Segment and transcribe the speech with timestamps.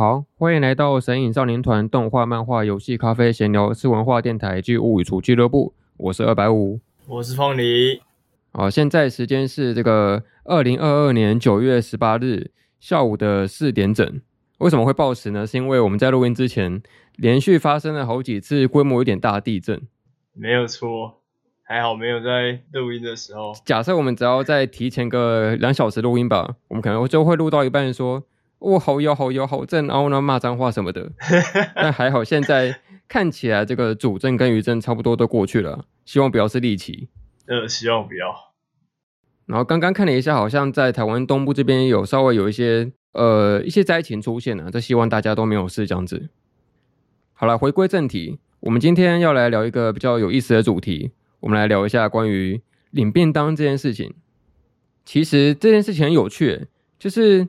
[0.00, 5.74] 好，欢迎来到神影少年团动画、漫画、游戏、咖啡、闲聊、是文化电台暨物语厨俱乐部。
[5.98, 8.00] 我是二百五，我是凤梨。
[8.50, 12.50] 好，现在时间是这个二零二二年九月十八日
[12.80, 14.22] 下午的四点整。
[14.60, 15.46] 为什么会报时呢？
[15.46, 16.82] 是因为我们在录音之前
[17.16, 19.82] 连续发生了好几次规模有点大的地震。
[20.32, 21.20] 没有错，
[21.62, 23.52] 还好没有在录音的时候。
[23.66, 28.22] 假设我们只要再提前个两小时录音吧，我们可能就会录到一半说。
[28.60, 31.10] 哇、哦，好摇好摇好正，然后呢骂脏话什么的，
[31.74, 32.78] 但还好现在
[33.08, 37.08] 看起来这个主政跟余震差不多都过去了，希望不要是戾气。
[37.46, 38.52] 呃，希望不要。
[39.46, 46.28] 然后刚刚看了一下，好像在台湾东部这边有稍微有一些呃一些灾情出现了，这希望大家都没有事这样子。
[47.32, 54.14] 好了，回归正题，我们今天要来聊一个比较有意思的主题，我们来聊一下关于领便当这件事情。
[55.06, 56.66] 其实这件事情很有趣，
[56.98, 57.48] 就是。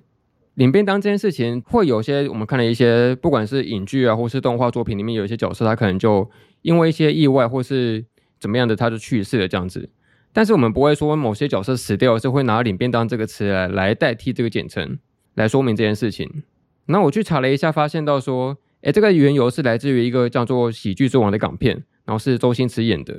[0.55, 6.29] 领便当这件事情，会有些我们看了一些，不管是影剧啊，或是动画作品里面，有一些角色，他可能就
[6.61, 8.05] 因为一些意外或是
[8.39, 9.89] 怎么样的，他就去世了这样子。
[10.33, 14.99] 但是我们不会说某些角色死掉是会拿领便当这个词来来代替这个简称
[15.35, 16.43] 来说明这件事情。
[16.87, 23.13] 那我去查了一下，发现到说，诶，这个缘由是来自于一个叫做《喜剧之王》的港片，然后是周星驰演的。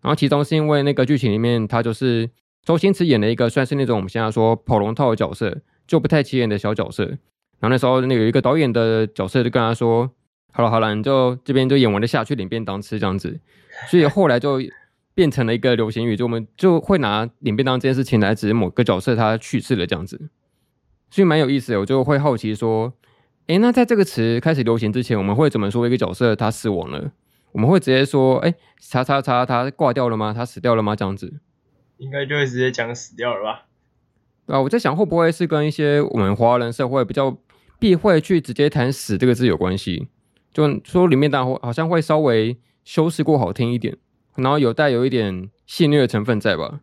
[0.00, 2.30] 然后其中是因为那个剧情里面，他就是
[2.64, 5.60] 周星驰演了一个算是那种我们现在说跑龙套的角色。
[5.88, 7.04] 就不太起眼的小角色，
[7.58, 10.08] 然后那时候那有一个导演的角色就跟他说
[10.52, 13.40] ：“好了好了，你就这边就演完了下去领便当吃这样子。”
[13.90, 14.60] 所以后来就
[15.14, 20.30] 变成了一个流行语，就我们就会拿领便当这件事情来指某个角色他去世了这样子，
[21.10, 21.80] 所以蛮有意思的。
[21.80, 22.92] 我就会好奇说
[23.48, 27.12] ：“诶，那在这个词开始流行之前，我们会怎么说一个角色他死亡了？
[27.52, 30.34] 我们会直接说：‘诶，叉叉叉他挂掉了吗？
[30.36, 31.40] 他死掉了吗？’这样子，
[31.96, 33.64] 应该就会直接讲死掉了吧。”
[34.48, 37.36] 啊，我在想会不会是跟一些我们华人社会比较
[37.78, 40.08] 避讳去直接谈“死”这个字有关系？
[40.52, 43.96] 就说里面当好像会稍微修饰过好听一点，
[44.36, 46.80] 然后有带有一点戏谑的成分在吧？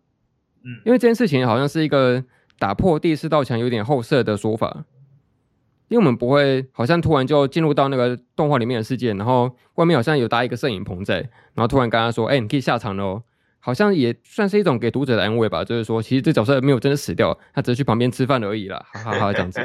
[0.63, 2.23] 嗯，因为这件事情好像是一个
[2.57, 4.85] 打破第四道墙、有点后设的说法，
[5.87, 11.15] 因为我们不会好像突然就进入到那个动画里面的世界，然后外面好像有搭一个摄影棚在，
[11.55, 13.23] 然后突然跟他说：“哎，你可以下场了哦。”
[13.65, 19.59] 好像也算是一种给读者的安慰吧，就是说，其实这角色没有真的死掉，他只是去旁边吃饭而已啦， 哈哈哈，这样子。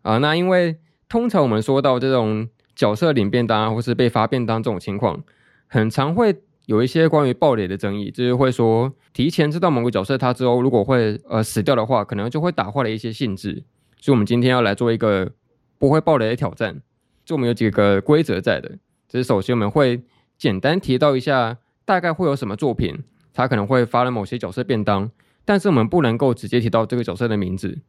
[0.00, 0.78] 啊，那因为
[1.10, 5.22] 通常我们说到这种角色领便当或是被发便当这种情况，
[5.66, 6.34] 很常会
[6.64, 13.62] 有一些关于暴雷的争议，就是会说提前知道某个角色他之后如果会呃死掉的话，可能就会打坏了一些性质。
[14.00, 15.30] 所以，我们今天要来做一个
[15.78, 16.80] 不会暴雷的挑战。
[17.26, 20.02] 就我们有几个规则在的，就是首先我们会
[20.38, 21.58] 简单提到一下。
[21.92, 23.04] 大概会有什么作品，
[23.34, 25.10] 他可能会发了某些角色便当，
[25.44, 27.80] 但是我们不能够直接提到这个角色的名字，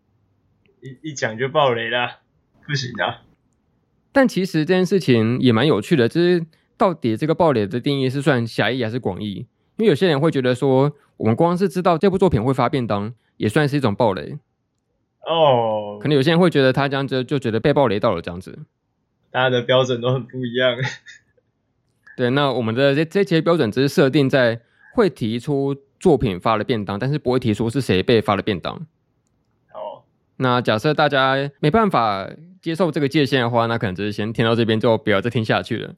[0.82, 2.20] 一一讲就爆雷了，
[2.68, 3.22] 不行啊。
[4.12, 9.48] 但其实这件事情也蛮有趣的，就是到底这个爆雷的定义是算狭义还是广义？
[9.78, 14.38] 因为有些人会觉得说，我们光是知道这部作品会发便当，也算是一种爆雷。
[15.26, 18.60] 哦，可能有些人会觉得他这样子就觉得被爆雷到了这样子，
[19.32, 20.78] 大家的标准都很不一样。
[22.16, 24.62] 对，那我们的这这些标准只是设定在
[24.94, 28.86] 会提出作品发了便当，但是不会提出是谁被发了便当。
[29.72, 30.06] 好，
[30.38, 32.30] 那假设大家没办法
[32.62, 35.96] 接受这个界限的话，那可能就是先听到这边就不要再听下去了。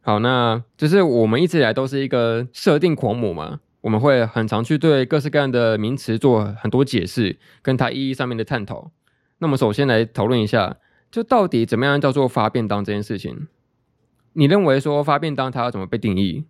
[0.00, 8.90] 好，那就是我们一直以来都是一个设定狂魔嘛，我们会很常去对各式各样的名词做很多解释，跟它意义上面的探讨。
[9.38, 10.78] 那么首先来讨论一下，
[11.10, 13.48] 就到底怎么样叫做发便当这件事情。
[14.32, 16.44] 你认为说发便当它要怎么被定义？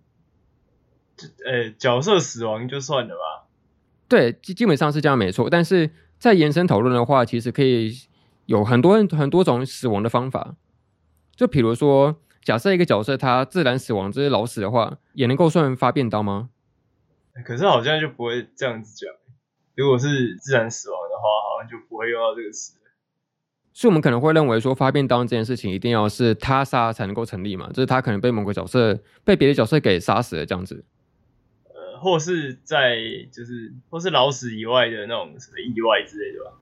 [1.45, 3.47] 呃、欸，角色死亡就算了吧。
[4.09, 5.49] 对，基基本上是这样没错。
[5.51, 7.95] 但是在延伸讨论的话，其实可以
[8.47, 10.57] 有很多很多种死亡的方法。
[11.37, 16.51] 就比如说，假设一个角色他自然死亡，就是老死的话，也能够算发便当吗？
[17.45, 19.15] 可是好像就不会这样子讲。
[19.77, 22.80] 如果是自然死亡的话，好像就不会用到这个词。
[23.73, 30.85] 所以，我们可能会认为说，发便当这件事情一定要是他杀才能够成立嘛，就是他可能被某个角色被别的角色给杀死了这样子。
[31.69, 32.99] 呃，或是在
[33.31, 36.59] 就是或是老死以外的那种什么意外之类的吧。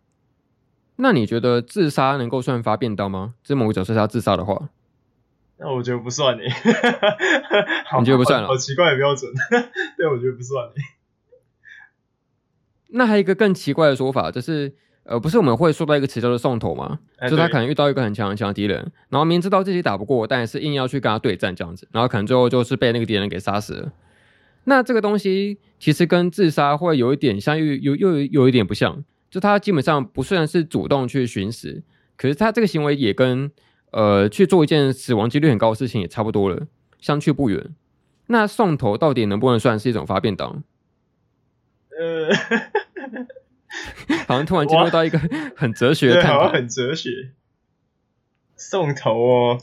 [0.97, 3.35] 那你觉得自杀能够算发便当吗？
[3.43, 4.69] 就是某个角色他自杀的话？
[5.57, 6.45] 那我觉得不算诶。
[7.99, 8.49] 你觉得不算了？
[8.49, 9.33] 好奇怪的标准。
[9.97, 10.75] 对，我觉得不算诶。
[12.91, 14.75] 那还有一个更奇怪的说法，就是。
[15.09, 16.99] 呃，不是我们会说到一个词叫做送头吗？
[17.21, 23.93] 欸、就他可能遇到一个很强很强的敌人，然后明知道自己打不过，但是硬要去跟他对战这样子，然后可能最后就是被那个敌人给杀死了。
[24.65, 29.03] 那这个东西其实跟自杀会有一点像，又又又有一点不像。
[29.31, 31.83] 就他基本上不算是主动去寻死，
[32.17, 33.51] 可是他这个行为也跟
[33.93, 36.67] 呃去做一件死亡几率很高的事情也差不多了，
[36.99, 37.75] 相去不远。
[38.27, 40.63] 那送头到底能不能算是一种发便当？
[41.99, 42.29] 呃，
[44.27, 45.19] 好像突然进入到一个
[45.57, 47.33] 很哲学的好像，很哲学。
[48.57, 49.59] 送头哦，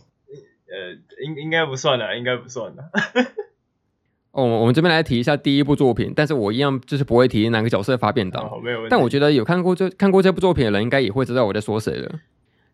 [0.67, 0.93] 呃，
[1.25, 2.89] 应应该不算的，应该不算的。
[4.31, 8.43] 哦，我们这边来提一下第一部作品，但是我一样就是不会提哪个角色发便当。
[8.43, 8.89] 哦，没有问题。
[8.91, 12.19] 但我觉得有看过这看过这部作品的人，应该也会知道我在说谁了。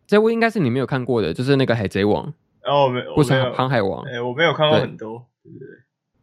[0.07, 2.33] 这部应该是你没有看过的，就是那个海贼王。
[2.63, 4.03] 哦，没有，不是航海王。
[4.05, 5.67] 哎，我没有看过很多，对不对？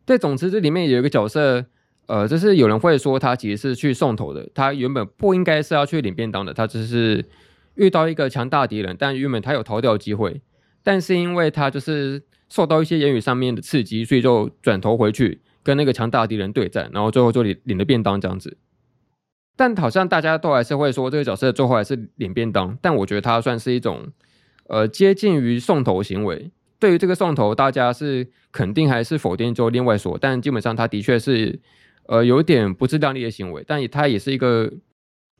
[0.06, 1.66] 对，总之这里面有一个角色，
[2.08, 7.24] 呃，就是有人会说他其实是去送头的，他原本不应该是要去领便当的，他只是。
[7.74, 10.42] 遇到一个强大敌人，但原本他有逃掉机会，
[10.82, 18.56] 但是因为他就是受到一些言语上面的刺激，所以就转头回去跟那个强大敌人对战，然后最后就领领了便当这样子。
[19.54, 24.08] 但好像大家都还是会说这个角色最后还是领便当，但我觉得他算是一种
[24.66, 26.50] 呃接近于送头行为。
[26.80, 31.60] 对于这个送头，大家是肯定还是否定就另外说，但基本上他的确是
[32.08, 34.72] 呃有点不自量力的行为，但他也是一个。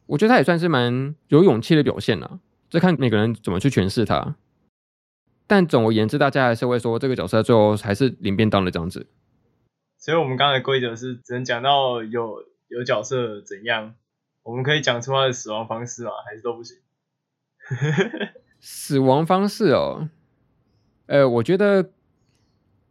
[0.07, 4.37] 我觉得他也算是蛮有勇气的表现了，这看每个人怎么去诠释他。
[5.47, 9.07] 但总而言之，大家还是会说这个角色最后还是领便当的这样子。
[9.99, 13.95] 所以我们刚才规则是只能讲到有有角色怎样，
[14.45, 16.13] 我们可以讲出他的死亡方式吗？
[16.27, 16.79] 还是都不行？
[18.61, 20.09] 死亡方式哦，
[21.05, 21.91] 呃，我觉得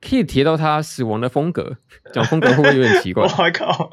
[0.07, 1.77] 可以提到他死亡的风格，
[2.13, 3.24] 讲风格会不会有点奇怪？
[3.27, 3.89] 我靠！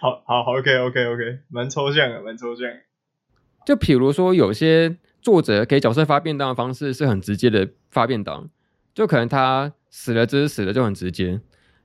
[0.00, 2.76] 好好好，OK，OK，OK，蛮抽象的，蛮抽象的。
[3.66, 8.48] 就比如说，有些作者给角色发便当的方式是很直接的发便当，
[8.94, 11.40] 就可能他死了，只是死了就很直接。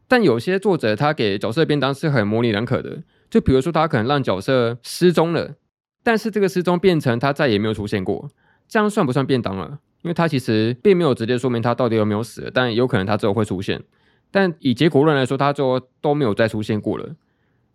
[0.08, 5.56] 但有些作者他给角色便当是很模棱两可的，就比如说他可能让角色失踪了，
[6.04, 8.30] 但是这个失踪变成他再也没有出现过，
[8.68, 9.80] 这样算不算便当了？
[10.08, 13.84] 因为他其实并没有直接说明他到底有没有死，但有可能他之后会出现。
[14.32, 17.14] 但以结果论来说，他最后都没有再出现过了。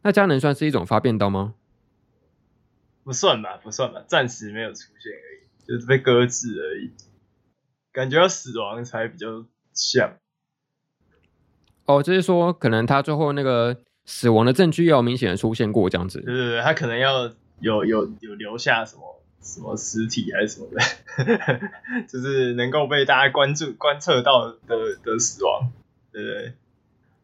[0.01, 1.53] 那这样能算是一种发便当吗？
[3.05, 6.91] 不算吧，不算吧，暂时没有出现而已，就是被搁置而已。
[7.93, 9.45] 感觉要死亡才比较
[9.75, 10.15] 像。
[11.85, 13.77] 哦，就是说，可能他最后那个
[14.07, 16.23] 死亡的证据要明显的出现过这样子。
[16.23, 17.31] 对对对，他可能要
[17.61, 20.81] 有有有留下什么什么尸体还是什么的，
[22.09, 24.57] 就是能够被大家关注观测到的
[25.05, 25.71] 的死亡，
[26.13, 26.53] 对不对？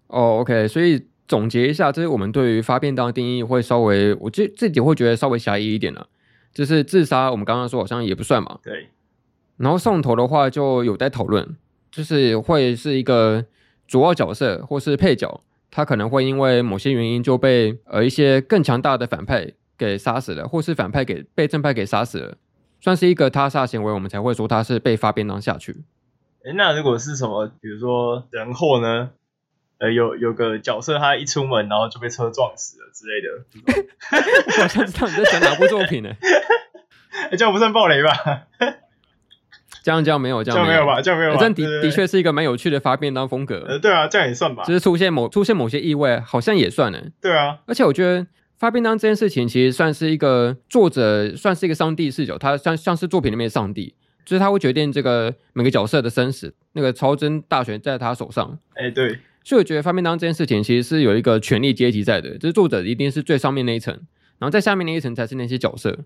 [0.09, 1.06] 哦，OK，所以。
[1.29, 6.09] 总结一下，就是我们对于发便当的定义会稍微，我自自己会觉得稍微狭义一点了。
[6.55, 8.59] 就是自杀，我们刚刚说好像也不算嘛。
[8.62, 8.88] 对。
[9.59, 11.55] 然后上头的话就有在讨论，
[11.91, 13.44] 就是会是一个
[13.87, 22.36] 主要角色或是配角，他可能会因为某些原因就被呃一些更强大的反派给杀死了，或是反派给被正派给杀死了，
[22.80, 25.84] 算是一个他杀行为，我们才会说他是被发便当下去。
[26.44, 29.10] 诶，那如果是什么，比如说人祸呢？
[29.80, 33.86] 呃，有有个角色，他一出门，然后就被车撞死了之类的。
[34.58, 36.10] 我好像知道你在讲哪部作品呢？
[37.30, 38.42] 欸、 这样不算暴雷吧？
[39.84, 41.00] 这样这样没有，这样没有，吧？
[41.00, 41.38] 这样没有吧？
[41.38, 43.64] 欸、这的的确是一个蛮有趣的发便当风格。
[43.69, 44.64] 呃，对啊，这样也算吧。
[44.64, 47.00] 就是出现某出现某些意外，好像也算呢。
[47.22, 48.26] 对啊，而且我觉得
[48.58, 53.94] 发便当这件事情，其实算是一个作者，算是一个上帝视角，他像像是作品里面的上帝，
[54.25, 58.59] 就是他会决定这个每个角色的生死，那个超真大权在他手上。
[58.75, 59.18] 哎、欸，对。
[59.44, 63.94] 所以我觉得发便当这件事情其实是有一个权力阶级在的，就是作者一定是最上面那一层，
[64.38, 65.97] 然后在下面那一层才是那些角色。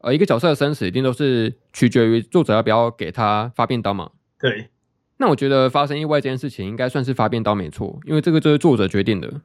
[0.00, 4.10] 而一个角色的生死一定都是取决于作者要不要给他发便当嘛。
[4.38, 4.68] 对。
[5.16, 9.40] 那我觉得发生意外这件事情应该算是发便当没错，因为这个就是作者决定的。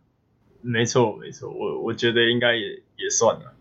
[0.63, 2.61] 没错，没错，我我觉得应该也
[2.97, 3.53] 也算了。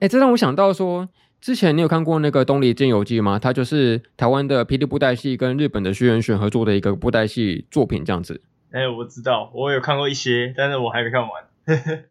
[0.00, 1.08] 哎，这让我想到说，
[1.40, 3.38] 之前你有看过那个《东离剑游记》吗？
[3.38, 8.42] 它就是台湾的霹雳布袋戏跟日本的虚渊玄合作的一个布袋戏作品，这样子。
[8.72, 11.30] 哎、欸，我知道，我有看过一些，但是我还没看完。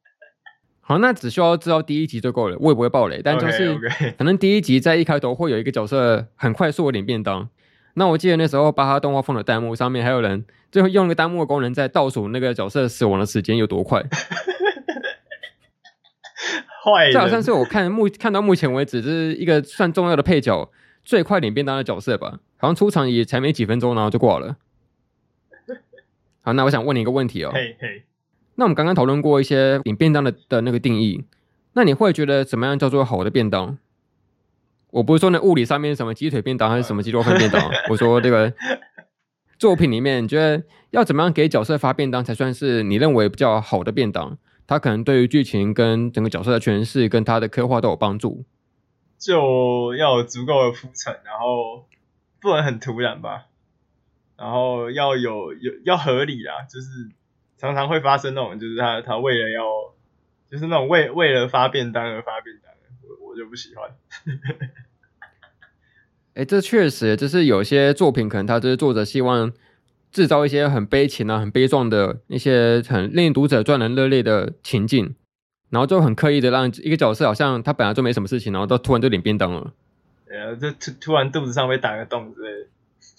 [0.79, 3.21] 好，那只需要知道第一集就够了，我也不会爆雷。
[3.21, 3.77] 但就是，
[4.17, 7.49] 可能第一集在一开头会有一个角色很快速的领便当。
[7.95, 14.03] 那我记得那时候巴哈动画放的弹幕上面还有人最后用一个弹幕的功能在倒数那个角色死亡的时间有多快。
[16.83, 20.69] 坏，这好像是我看目看到目前为止，这是一个算重要的配角
[21.05, 22.39] 最快领便当的角色吧？
[22.57, 24.57] 好像出场也才没几分钟，然后就挂了。
[26.41, 27.51] 好，那我想问你一个问题哦。
[27.53, 28.03] 嘿嘿，
[28.55, 31.23] 那我们刚刚讨论过一些领便当的的那个定义，
[31.73, 33.77] 那你会觉得怎么样叫做好的便当？
[34.93, 37.59] 我不是说那物理上面什么鸡腿便当还是什么鸡肉饭便当，
[37.89, 38.53] 我说这个
[39.57, 44.37] 作品里面，你觉得要怎么样给角色发便当才算是你认为比较好的便当？
[44.67, 48.45] 它可能对于剧情跟整个角色的诠释跟他的刻画都有帮助。
[49.17, 51.87] 就要有足够的铺陈，然后
[52.39, 53.47] 不能很突然吧，
[54.37, 57.09] 然后要有有要合理啦，就是
[57.57, 59.63] 常常会发生那种，就是他他为了要，
[60.51, 62.72] 就是那种为为了发便当而发便当，
[63.33, 63.89] 我我就不喜欢。
[66.35, 69.51] 哎、欸，这确实就是有些作品，可能他就是作者希望
[70.11, 75.15] 制造一些很悲情啊、很悲壮的一些很令读者赚人热泪的情境，
[75.71, 79.73] 然后就很刻意的让一个角色好像他本来就没什么事情，然后到突然就领便当了。
[80.29, 82.67] 呃，就突突然肚子上被打个洞之类的。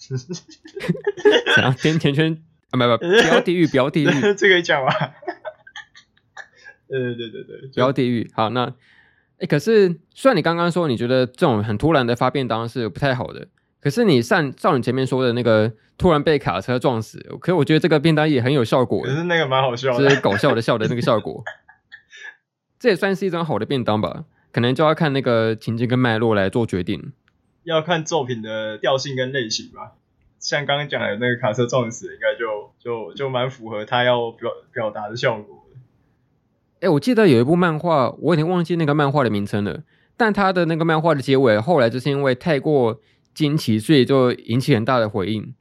[1.55, 1.73] 怎样？
[1.75, 2.41] 甜甜圈
[2.71, 2.77] 啊？
[2.77, 4.07] 不不，不要地狱，不要地狱，
[4.37, 4.93] 这个讲吧。
[6.87, 8.29] 对对对对对，不要地狱。
[8.33, 8.73] 好，那。
[9.39, 13.47] 哎，可是虽然你刚刚说你觉得这种很突然的发便当是不太好的，
[13.81, 21.43] 可是你上照你前面说的那个突然被卡车撞死，可是我觉得这个便当也很有效果，可是那个蛮好笑的，就是搞笑的笑的那个效果，
[22.79, 24.23] 这也算是一张好的便当吧？
[24.51, 27.11] 可能就要看那个情境跟脉络来做决定，
[27.63, 29.95] 要看作品的调性跟类型吧。
[30.39, 35.64] 像刚刚讲的那个卡车撞死，应该就就就蛮符合他要表表达的效果。
[36.81, 39.83] 哎，我记得有一部漫画，我已经忘记那个漫画的名称了。
[40.17, 43.01] 但他的那个漫画的结尾，后来就是因为太过
[43.33, 45.53] 惊奇，所以就引起很大的回应。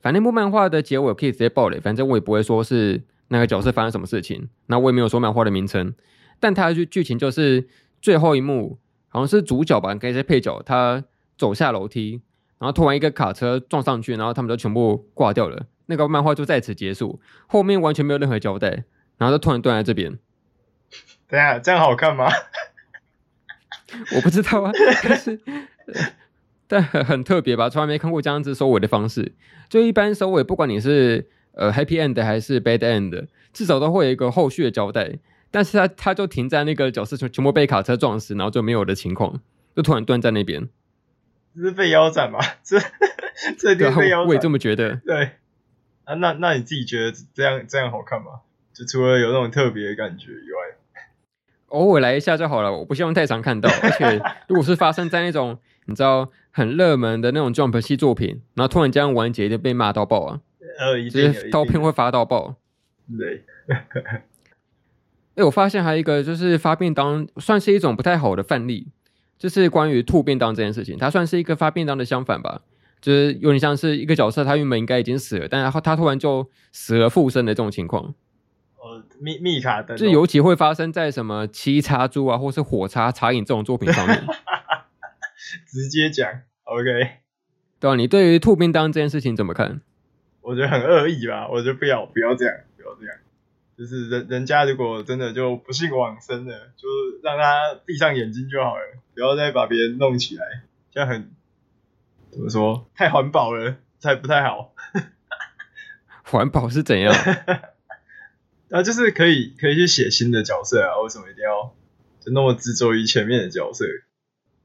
[0.00, 5.94] 反正那部漫画的结尾可以直接爆雷，反正我也不会说是那个角色发生什么事情，那我也没有说漫画的名称。
[6.38, 7.68] 但他的剧情就是
[8.00, 11.04] 最后一幕，好像是主角吧，跟一些配角，他
[11.36, 12.22] 走下楼梯，
[12.58, 15.66] 然后突然一个卡车撞上去，然后他们就全部挂掉了。
[15.86, 18.84] 那个漫画就在此结束，后面完全没有任何交代，
[19.18, 20.18] 然后就突然断在这边。
[21.30, 22.28] 等下，这样好看吗？
[24.16, 24.72] 我不知道啊，
[25.02, 25.40] 但是
[26.68, 29.32] 但很很特别吧，从来没看过这样子收尾的方式。
[29.68, 35.18] 就一般收尾，不管你是呃 happy end 还是 bad end，至少都会有一个后续的交代。
[35.52, 39.40] 但是他他就停在那个角色全全部被卡车撞死，然后就没有的情况，
[39.74, 40.68] 就突然断在那边。
[41.56, 42.38] 这是被腰斩吗？
[42.62, 42.78] 这
[43.58, 44.94] 这点被腰斩，我也这么觉得。
[45.04, 45.32] 对
[46.04, 48.42] 啊，那那你自己觉得这样这样好看吗？
[48.72, 50.69] 就除了有那种特别的感觉以外。
[51.70, 53.68] 偶尔来一下就好了，我不希望太常看到。
[53.82, 60.40] 而且，如果是发生在那种你知道很热门的那种 Jump 系作品，然后突然间完结就被骂到爆啊！
[60.78, 62.54] 呃，一定，就是刀片会发到爆。
[63.18, 63.44] 对。
[65.36, 68.88] 哎，我发现还有一个就是发便当，算是一种不太好的范例，
[69.38, 72.62] 就是关于吐便当这件事情，它算是一个发便当的相反吧。
[73.00, 78.12] 就是有点像是一个角色，他原本应该已经死了，但是他突然就死而复生的这种情况。
[79.18, 84.24] 密密卡的，就尤其会发生在什么七叉猪啊，或是火叉茶饮这种作品上面。
[85.66, 86.28] 直接讲
[86.64, 86.84] ，OK，
[87.80, 89.80] 对啊，你对于吐便当这件事情怎么看？
[90.42, 93.14] 我觉得很恶意吧，我觉得不要不要这样，不要这样。
[93.76, 96.88] 就是人人家如果真的就不幸往生了，就
[97.22, 98.82] 让他闭上眼睛就好了，
[99.14, 100.44] 不要再把别人弄起来，
[100.92, 101.30] 这样很
[102.30, 102.86] 怎么说？
[102.94, 104.74] 太环保了，才不太好。
[106.22, 107.12] 环保是怎样？
[108.70, 111.74] 啊，就是可以可以去写新的角色啊，为什么一定要
[112.20, 113.84] 就那么执着于前面的角色？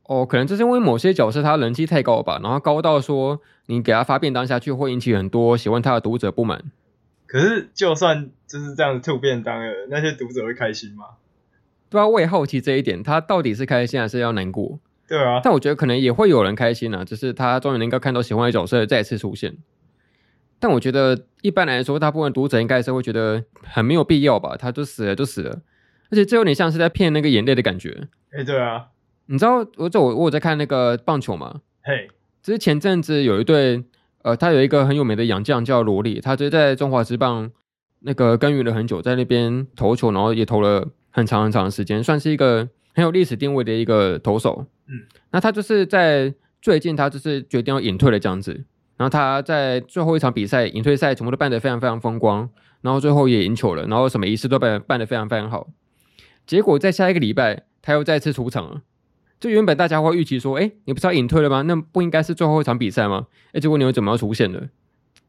[0.03, 6.63] 哦，可能就是因为某些角色他人气太高吧，然后高到说你给他发便当下去会引起很多喜欢他的读者不满。
[7.25, 11.05] 可是就算就是这样吐便当了，那些读者会开心吗？
[11.89, 14.79] 对啊，我也好奇这一点，他到底是开心还是要难过？
[15.07, 19.57] 对啊，但我觉得可能也会有人开心啊，只是他终于能够看到喜欢的角色再次出现。
[20.59, 24.55] 但我觉得一般来说，大部分读者应该是会觉得很没有必要吧？
[24.57, 25.61] 他就死了就死了，
[26.09, 28.07] 而且这有点像是在骗那个眼泪的感觉。
[28.31, 28.87] 哎、欸，对啊，
[29.27, 31.61] 你知道我这我我有在看那个棒球嘛？
[31.83, 32.07] 嘿，
[32.41, 33.83] 只是前阵子有一对，
[34.23, 37.51] 呃，他有一个很有名的洋将叫罗莉，他就在中华职棒
[37.99, 44.65] 那个耕耘了很久，在那边投球，然后也投了很长很长的时间，算是一个很有历史定位的一个投手。
[44.87, 48.63] 嗯，那他就是在最近，他就是决定要隐退了这样子。
[48.97, 52.49] 然后他在最后一场比赛，引退赛全部都办得非常非常风光，
[52.81, 55.67] 然后最后也赢球了，然后什么仪式都办办得非常非常好。
[56.47, 58.81] 结果在下一个礼拜，他又再次出场了。
[59.37, 61.61] 就原本大家会预期说，哎，你不是要隐退了吗？
[61.63, 63.27] 那不应该是最后一场比赛吗？
[63.51, 64.69] 哎，结果你又怎么要出现了？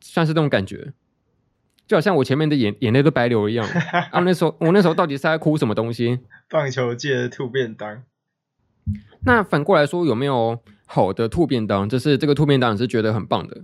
[0.00, 0.92] 算是这种感觉，
[1.88, 3.66] 就好像我前面的眼眼泪都白流了一样。
[4.12, 6.20] 啊，那时候我那时候到底是在哭什么东西？
[6.48, 8.04] 棒球界的吐便当。
[9.24, 10.60] 那反过来说，有没有？
[10.86, 13.62] 好的兔便当，就是这个兔便当你是觉得很棒的。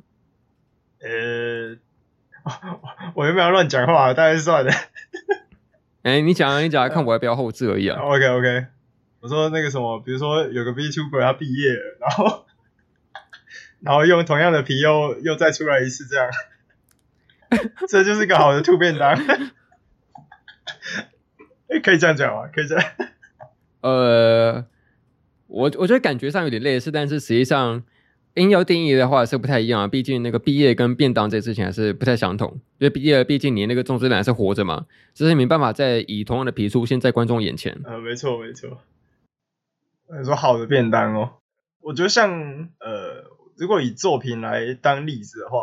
[1.01, 1.79] 呃，
[3.15, 4.73] 我又没有乱讲话，大概是算了。
[6.03, 8.01] 哎、欸，你讲啊，你讲啊，看我要不要后置而已啊。
[8.01, 8.67] OK OK，
[9.21, 12.45] 我说那个什么，比如说有个 VTuber 他毕业了，然后
[13.81, 16.29] 然后用同样的皮又又再出来一次，这样，
[17.89, 19.13] 这就是个好的兔便当。
[19.13, 19.53] 哎、
[21.69, 22.49] 欸，可以这样讲吗？
[22.53, 22.85] 可以这样。
[23.81, 24.67] 呃。
[25.53, 27.83] 我我觉得感觉上有点类似，但是实际上
[28.35, 29.87] 硬要定义的话是不太一样啊。
[29.87, 32.51] 毕竟那个毕业跟便当这事情还是不太相同。
[32.79, 37.79] 因为毕业，毕竟你那个种植人还是活着嘛，只是没办法再以同样的皮出现在观众眼前。
[37.85, 38.81] 呃，没错没错。
[40.19, 41.35] 你说好的便当哦，
[41.81, 42.31] 我觉得像
[42.81, 45.59] 呃，如果以作品来当例子的话，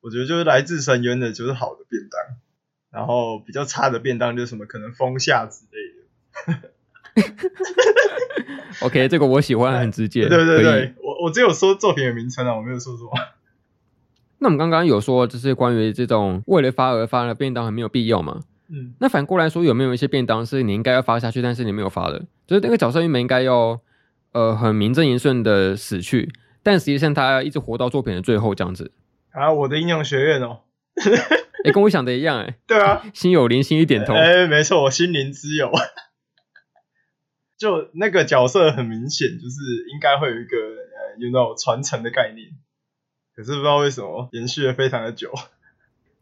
[0.00, 6.71] 我觉得就是来自深渊的就是好的便当，然后比较差的便当就是什么可能风夏之类的。
[8.80, 10.28] OK，这个我喜欢，很直接。
[10.28, 13.10] 对对对，我我只有说作品的名称啊，我没有说什么。
[14.38, 18.40] 那我们刚刚有说，就是关于这种为了发而发的便当很没有必要嘛？
[18.68, 18.94] 嗯。
[18.98, 22.24] 那反过来说，有没有一些便当是你应该要发下去，但是你没有发的？
[22.46, 23.78] 就是那个角色原本应该要
[24.32, 28.90] 呃很名正言顺的死去，但实际上他一直活到作品的最后这样子。
[29.30, 30.60] 啊，我的英雄学院哦。
[30.96, 32.54] 哎、欸，跟我想的一样哎、欸。
[32.66, 33.02] 对啊。
[33.14, 34.16] 心有灵犀一点通。
[34.16, 35.70] 哎、欸，没错，我心灵之友。
[37.62, 39.62] 就那个角色很明显，就是
[39.94, 42.48] 应该会有一个呃有那种传承的概念，
[43.36, 45.30] 可是不知道为什么延续了非常的久，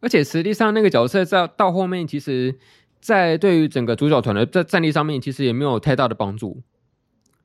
[0.00, 2.58] 而且实际上那个角色在到后面，其实，
[3.00, 6.62] 在对于整个主角团的在战力上面，其实也没有太大的帮助。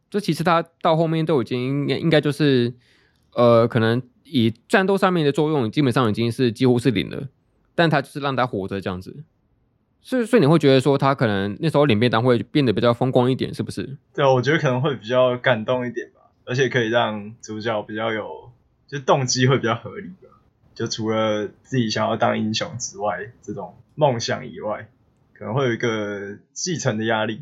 [0.10, 2.74] 就其实他到后面都已经应该应该就是
[3.32, 7.30] 呃，可能以战斗上面的作用，基本上已经是几乎是零了，
[7.74, 9.24] 但他就是让他活着这样子。
[10.06, 13.98] 所以，所以你会觉得说他可能那时候领便当会变得比较风光一点，是不是？
[14.14, 18.52] 对，我觉得可能会比较感动一点吧，而且可以让主角比较有，
[18.88, 20.30] 就动机会比较合理吧。
[20.76, 24.88] 就除了自己想要当英雄之外，这种梦想以外，
[25.34, 27.42] 可能会有一个继承的压力。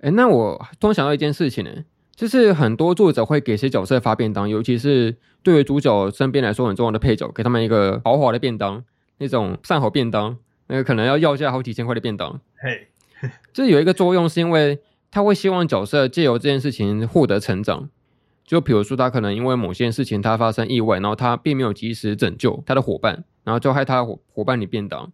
[0.00, 1.84] 哎，那我突然想到一件事情呢，
[2.14, 8.84] 就是很多作者会给些角色发便当，尤其是对于主角身边来说很重要的配角，给他们一个豪华的便当，
[9.16, 10.38] 那种上好便当。
[10.68, 12.88] 那个可能要要价好几千块的便当，嘿，
[13.52, 14.78] 这有一个作用，是因为
[15.10, 17.88] 他会希望角色借由这件事情获得成长。
[18.44, 25.12] 就比如说，他可能因为某些事情他发生意外，然后他并没有及时拯救他的伙伴，然后就害他伙伙伴里便当，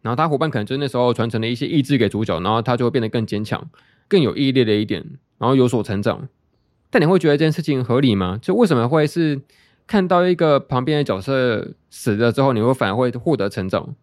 [0.00, 3.68] 然后他伙伴可能就那时候传承了一些意志给主角，然后他就会变得更坚强、
[4.06, 5.04] 更有毅力的一点，
[5.38, 6.28] 然后有所成长。
[6.90, 8.38] 但你会觉得这件事情合理吗？
[8.40, 9.40] 就为什么会是
[9.86, 13.94] 看到一个旁边的角色死了之后，你会反而会获得成长？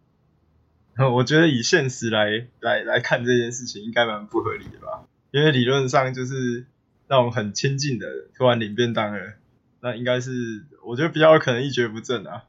[1.14, 5.08] 我觉得以现实来来来看这件事情，应该蛮不合理的吧？
[5.32, 6.66] 因为理论上就是
[7.10, 9.34] 那种很亲近的突然领便当了，
[9.82, 12.44] 那应该是我觉得比较有可能一蹶不振啊。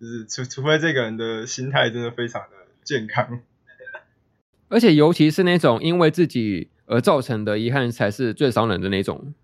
[0.00, 3.40] 就是除除非这个人的心态真的非常的健康，
[4.68, 9.34] 而且尤其是那种因为自己而造成的遗憾，才是最伤人的那种。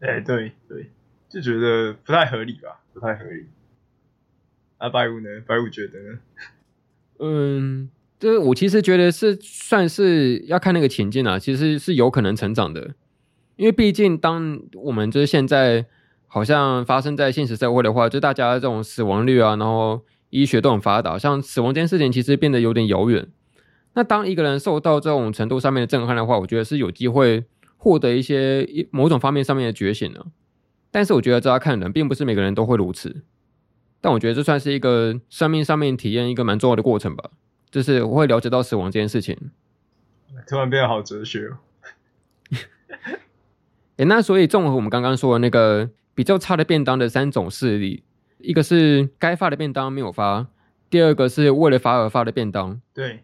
[0.00, 0.90] 哎，对对，
[1.30, 2.80] 就觉得不太合理吧？
[2.92, 3.46] 不太合理。
[4.76, 5.28] 啊，白五呢？
[5.46, 6.18] 白五觉得呢？
[7.18, 12.94] 嗯，这我其实觉得是算是要看那个情境啊，其实是有可能成长的，
[13.56, 15.86] 因为毕竟当我们就是现在
[16.26, 23.28] 好像发生在现实社会的话，就大家这种死亡率啊，然后医学都很发达，像死亡这件事情其实变得有点遥远。
[23.94, 27.44] 那当一个人受到这种程度上面的震撼的话，我觉得是有机会
[27.76, 30.24] 获得一些某种方面上面的觉醒的。
[30.90, 33.22] 但是我觉得这要看人，并不是每个人都会如此。
[34.02, 37.30] 但我觉得这算是一个生命上面体验一个蛮重要的过程吧，
[37.70, 39.50] 就是我会了解到死亡这件事情。
[40.46, 41.58] 突然变得好哲学哦。
[43.98, 48.02] 哎，那所以综合我们刚刚说的那个比较差的便当的三种事例，
[48.38, 50.48] 一个是该发的便当没有发，
[50.90, 53.22] 第二个是为了发而发的便当，对，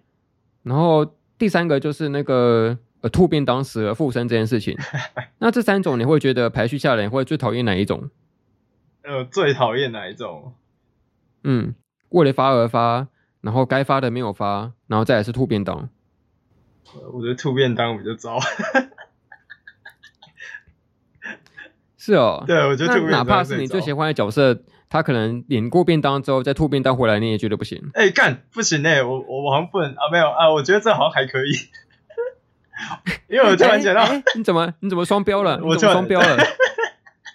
[0.63, 4.77] 然后第三个就是那个呃吐便当死而复生这件事情。
[5.41, 8.11] 那这三种你会觉得排序下来，你会最讨厌哪一种？
[9.03, 10.53] 呃，最讨厌哪一种？
[11.51, 11.75] 嗯，
[12.11, 13.09] 为了发而发，
[13.41, 15.89] 然后该发的没有发，然后再来是吐便当。
[17.11, 18.39] 我觉得吐便当比较糟。
[21.97, 27.91] 是哦，对，我觉得吐便当哪怕是你最喜欢的角色，他可能领过便当之后再吐便当回来，你也觉得不行。
[27.95, 31.53] 哎、欸，干不行哎、欸，我我我好像不能啊，没有啊，我觉得这好像还可以。
[33.27, 34.07] 因为我突然想到，
[34.37, 35.59] 你怎么你怎么双标了？
[35.65, 36.37] 我双标了。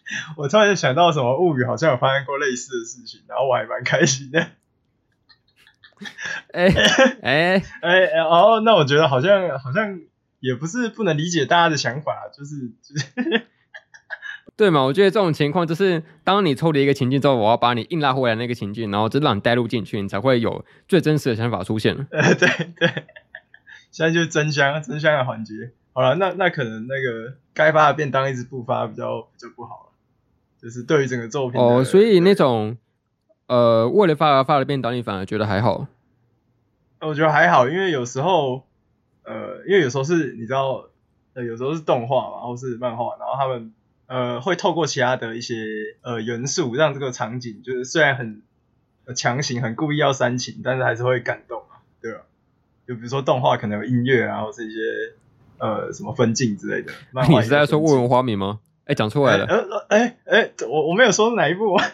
[0.37, 4.39] 我突然想到什么物语好像有发生过类似的事情，然后我还蛮开心的。
[6.53, 6.67] 哎
[7.23, 10.01] 哎哎哦，那我觉得好像好像
[10.39, 13.47] 也不是不能理解大家的想法，就是就是
[14.57, 14.81] 对嘛？
[14.83, 21.95] 我觉得这种情况就是，当你抽离一个情境之后，我要把你硬拉回来那个情境，然后就让你带入进去，你才会有最真实的想法出现。
[22.11, 22.87] 呃，对对，
[23.89, 25.71] 现在就是真香真香的环节。
[25.93, 29.92] 好了，那那可能那个该发的便当一直不发，比较比较不好。
[30.63, 32.77] 就是对于整个作品哦，所以那种
[33.47, 35.87] 呃为了发而发的便当，你反而觉得还好？
[37.01, 38.63] 我觉得还好，因为有时候
[39.25, 40.85] 呃，因为有时候是你知道
[41.33, 43.73] 呃，有时候是动画嘛，或是漫画，然后他们
[44.07, 45.55] 呃会透过其他的一些
[46.01, 48.41] 呃元素，让这个场景就是虽然很
[49.17, 52.21] 强行、很故意要煽情，但是还是会感动啊，对吧？
[52.87, 54.79] 就比如说动画可能有音乐啊，或是一些
[55.57, 56.93] 呃什么分镜之类的。
[57.11, 58.59] 漫画你是在说《未闻花名》吗？
[58.85, 59.45] 哎，讲出来了。
[59.45, 61.85] 呃，哎哎，我我没有说哪一部啊。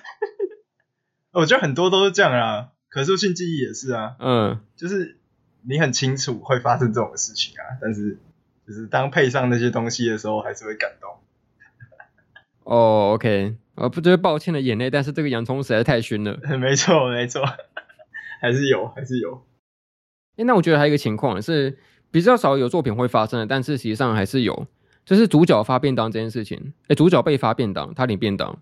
[1.31, 4.15] 我觉得很多都是这样啊，可塑性记忆也是啊。
[4.19, 5.17] 嗯，就是
[5.61, 8.17] 你很清楚会发生这种事情啊，但是
[8.67, 11.09] 就是当配上那些东西的时候，还是会感动。
[12.63, 16.37] 哦，OK，呃，不，觉得抱歉的眼泪，但是这个洋葱实在太熏了。
[16.59, 17.43] 没错，没错，
[18.41, 19.43] 还是有，还是有。
[20.37, 21.77] 哎，那我觉得还有一个情况是
[22.11, 24.67] 比较少有作品会发生的，但是实际上还是有，
[25.05, 26.73] 就是主角发便当这件事情。
[26.87, 28.57] 哎，主角被发便当，他领便当。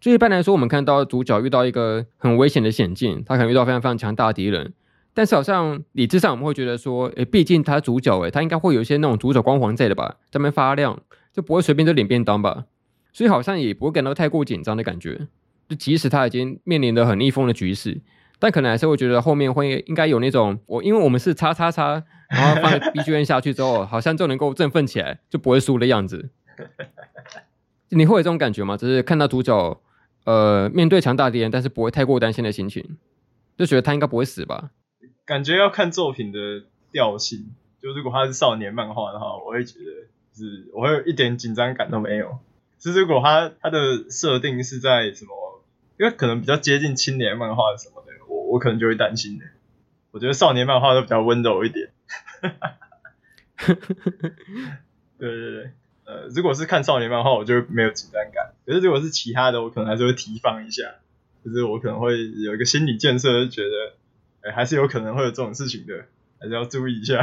[0.00, 4.72] 就一般来说，我们看到主角遇到一个很危险的险境，他可能遇到非常非常强大的敌人，
[5.12, 10.98] 但是好像理智上我们会觉得说，诶，毕竟他主角，诶，他应该会有一些那种主角光环在的吧，在那边发亮，
[11.34, 12.64] 就不会随便就领便当吧，
[13.12, 15.26] 所以好像也不会感到太过紧张的感觉。
[15.68, 18.00] 就即使他已经面临的很逆风的局势，
[18.38, 26.30] 但可能还是会觉得后面会应该有那种我，因为我们是叉叉叉，然后放 BGM 下去之后，好像就能够振奋起来，就不会输的样子。
[27.90, 28.76] 你会有这种感觉吗？
[28.76, 29.80] 就是看到主角。
[30.24, 32.98] 呃，面对强大敌人，但是不会太过担心的心情，
[33.56, 34.70] 就觉得他应该不会死吧？
[35.24, 36.38] 感觉要看作品的
[36.92, 37.46] 调性，
[37.80, 39.84] 就如果他是少年漫画的话，我会觉得
[40.36, 42.38] 是我会有一点紧张感都没有。
[42.78, 45.64] 是如果他他的设定是在什么，
[45.98, 49.46] 因为可能比较接近青年漫画什么的，我我可能就会担心的。
[50.10, 51.88] 我觉得少年漫画都比较温柔一点。
[55.18, 55.70] 对对对。
[56.06, 58.52] 呃，如果是看少年漫画，我就没有紧张感。
[58.66, 60.82] 可是如果是其他的，我可能还是会提防一下，
[61.44, 66.06] 就是我可能会有一个心理建设，就觉得，哎，还是有可能会有这种事情的，
[66.40, 67.20] 还是要注意一下。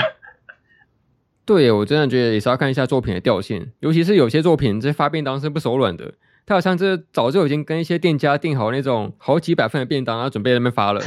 [1.43, 6.13] 对，我真的觉得也是要看一下作品的调性，尤其是有些作品这发便当是不手软的，
[6.45, 11.01] 他好像这早就已经跟一些店家订好那种好几百份的便当，然后准备在那边发了，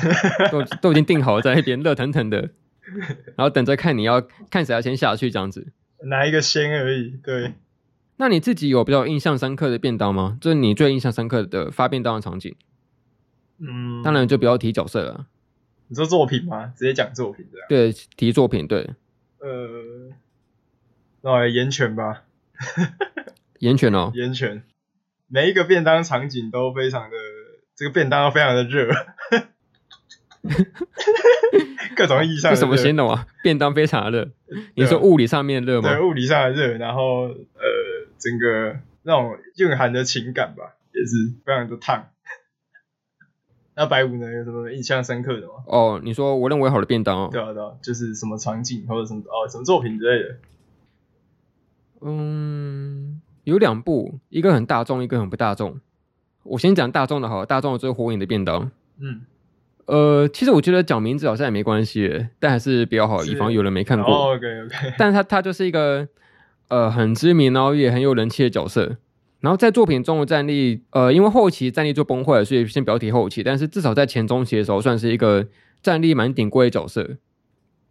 [0.52, 2.50] 都都已经订好在那边热腾腾的，
[3.36, 5.72] 然后等着看你要看谁要先下去这样子，
[6.04, 7.54] 拿一个先而已，对。
[8.16, 10.36] 那你自己有比较印象深刻的便当吗？
[10.40, 12.54] 就是你最印象深刻的发便当的场景。
[13.58, 15.26] 嗯，当然就不要提角色了。
[15.88, 16.72] 你说作品吗？
[16.76, 17.66] 直接讲作品这样。
[17.68, 18.90] 对，提作品对。
[19.38, 20.12] 呃，
[21.22, 22.24] 那我来炎拳吧。
[23.60, 24.12] 岩泉哦。
[24.14, 24.62] 岩泉，
[25.26, 27.16] 每一个便当场景都非常的，
[27.74, 28.90] 这个便当都非常的热。
[31.96, 33.26] 各种意义上什么形容啊？
[33.42, 34.30] 便当非常的热。
[34.74, 35.88] 你说物理上面热吗？
[35.90, 38.00] 对，物理上的热，然后呃。
[38.22, 42.08] 整个那种蕴含的情感吧，也是非常的烫。
[43.74, 45.54] 那白五呢，有什么印象深刻的吗？
[45.64, 47.30] 哦，你说我认为好的便当哦。
[47.32, 50.36] 对啊，对啊，就是什么场景或者什么哦，什么作品之类的。
[52.02, 55.80] 嗯，有两部，一个很大众，一个很不大众。
[56.42, 58.70] 我先讲大众的好，大众的就是火影的便当。
[58.98, 59.22] 嗯。
[59.90, 64.14] 呃，其实我觉得讲名字好像也没关系，但还是比较好，以防有人没看过。
[64.14, 64.94] 哦，OK OK。
[64.96, 66.08] 但他他就是一个。
[66.72, 68.96] 呃，很知名，然后也很有人气的角色。
[69.40, 73.42] 然后在作品中的战力，呃，因为后期战力就崩坏了，所以先不要提后期。
[73.42, 75.48] 但是至少在前中期的时候，算是一个
[75.82, 77.16] 战力蛮顶贵的角色。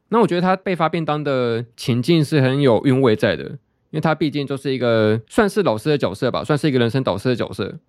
[0.07, 7.79] 那我觉得他被发便当的情境是很有韵味在的，因为他毕竟就是一个算是老师的角色吧，算是一个人生导师的角色。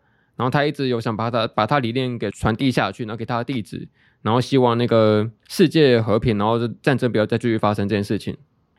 [0.41, 3.87] 然后他一直有想把他把他理念给传递下去，然后给他的弟子，
[4.23, 8.35] 然后希望那个世界和平，然后战争不要再继续发生这件事情。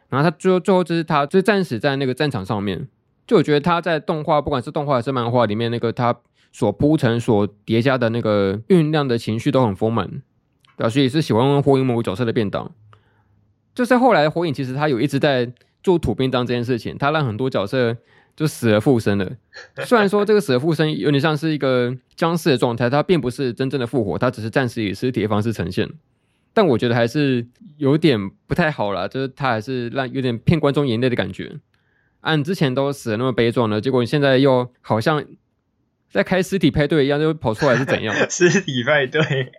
[0.10, 2.88] 然后他最后最后就是他就战死在那个战场上面，
[3.28, 6.15] 就我觉得他在动画不管是动画还是漫画里面那个他
[6.52, 10.24] 所铺陈所叠加的那个酝酿的情绪都很丰满，
[10.76, 12.71] 表示也是喜欢火影某个角色的便当。
[13.76, 17.95] 就是后来火影其实他有一直在做土便当这件事情，他让很多角色
[18.35, 19.31] 就死而复生了。
[19.85, 25.89] 虽然说这个死而复生有点像是一个僵尸的状态，它并不是真正的复活，它只是暂时以尸体的方式呈现。
[26.53, 31.59] 但我觉得还是有点不太好啦，就是他还是让有点骗观众眼泪的感觉。
[32.19, 35.25] 啊，你之前都死的那么悲壮了，结果你现在又好像
[36.11, 38.13] 在开尸体派对一样，就跑出来是怎样？
[38.29, 39.21] 尸体派对。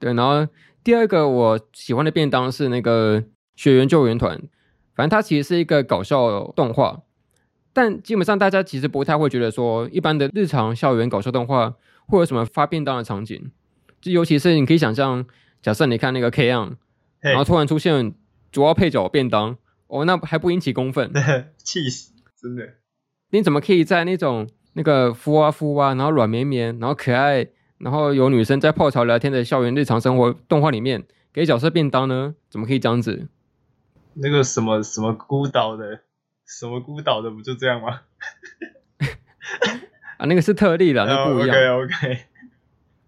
[0.00, 0.48] 对，然后
[0.82, 3.20] 第二个我喜欢的便当是那个
[3.54, 4.36] 《学园救援团》，
[4.94, 7.02] 反正它其实是一个搞笑动画，
[7.72, 11.74] 但基本上大家其实不太会觉得说一般的日常校园搞笑动画
[12.06, 13.50] 会有什么发便当的场景。
[14.00, 15.24] 就尤其是你可以想象，
[15.62, 16.72] 假设你看那个 K-ON，
[17.20, 18.12] 然后突然出现
[18.50, 21.12] 主要配角便当，哦，那还不引起公愤？
[21.56, 22.68] 气死，真的！
[23.30, 27.46] 你怎么可以在那种那个孵啊孵啊，然后软绵绵，然后可爱，
[27.78, 32.34] 然后有女生在泡茶聊天的校园日常生活动画里面给角色便当呢？
[32.50, 33.28] 怎么可以这样子？
[34.14, 36.00] 那个什么什么孤岛的，
[36.46, 38.00] 什么孤岛的不就这样吗？
[40.18, 41.56] 啊，那个是特例了，那不一样。
[41.56, 42.18] Oh, OK OK，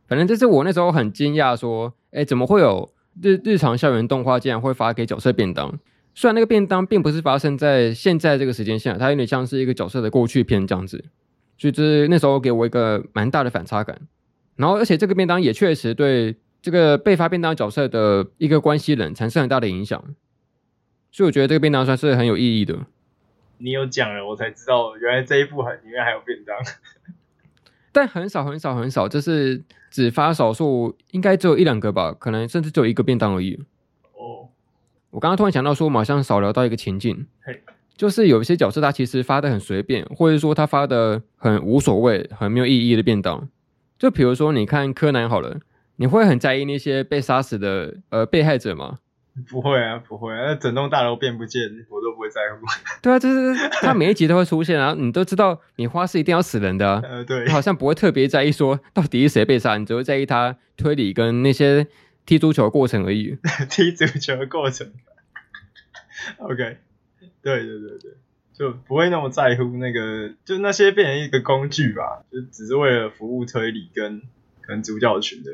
[0.09, 5.79] 反正就是我那时候很惊讶，说，哎，怎么会有日日常校园动画竟然会发给角色便当？
[6.15, 11.05] 虽然那个便当并不是发生在现在这个时间线，它有点像是一个角色的过去篇这样子，
[11.59, 14.01] 所以就是那时候给我一个蛮大的反差感。
[14.57, 20.03] 然后，而且这个便当也确实对这个被发便当角色的一个关系人产生很大的影响，
[21.15, 22.77] 所以我觉得这个便当算是很有意义的。
[23.59, 26.57] 你有讲了，我才知道原来这一部里面还有便当，
[27.93, 33.55] 但很少很少很少，就是只发少数，应该只有一两个吧，可能甚至只有一个便当而已。
[34.15, 34.51] 哦，
[35.11, 37.63] 我刚刚突然想到说，我们好像少聊到一个情境，嘿
[37.97, 43.49] 就是有一些角色他其实发的很随便，或者说他发的很无所谓、很没有意义的便当。
[43.97, 45.61] 就比如说，你看柯南好了，
[45.95, 48.99] 你会很在意那些被杀死的呃被害者吗？
[49.51, 52.65] 不会啊，不会啊，那整栋大楼变不见，我都不会在乎。
[53.03, 57.03] 对啊，就是他每一集都会出现啊，你都知道你花是一定要死人的啊。
[57.05, 61.87] 呃，对，好像不会特别在意说到底是谁被杀，你只会在意他推理跟那些
[62.25, 63.37] 踢足球的过程而已。
[63.69, 64.93] 踢足球的过程。
[66.39, 66.79] OK，
[67.43, 68.11] 对对对对。
[68.57, 74.23] 就不会那么在乎那个，就那些变成一个工具吧，就只是为了服务推理跟
[74.63, 75.51] 跟主角群的，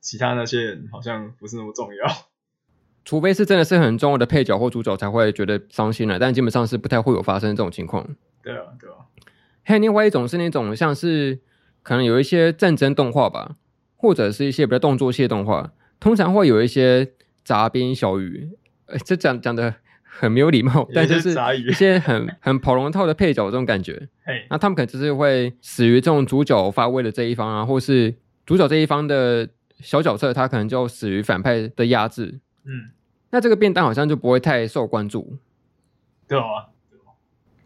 [0.00, 2.06] 其他那些人好像不是那么重要。
[3.04, 8.04] 除非是真的是很重要的配角或主角才会觉得伤心了，但基本上是不太会有发生这种情况。
[8.42, 8.96] 对啊，对啊。
[9.62, 11.38] 还有另外一种是那种像是
[11.82, 13.56] 可能有一些战争动画吧，
[13.96, 17.12] 或者是一些比较动作系动画，通常会有一些
[17.44, 18.50] 杂兵小雨。
[18.86, 19.74] 呃，这讲讲的。
[20.16, 21.34] 很没有礼貌，但就是
[21.68, 23.94] 一些很很跑龙套的配角这种感觉。
[24.24, 28.14] 嘿那他们可能就是会死于这种主角发威的这一方啊，或是
[28.46, 29.48] 主角这一方的
[29.80, 32.38] 小角色，他可能就死于反派的压制。
[32.64, 32.90] 嗯，
[33.30, 35.38] 那这个便当好像就不会太受关注。
[36.26, 36.68] 对啊，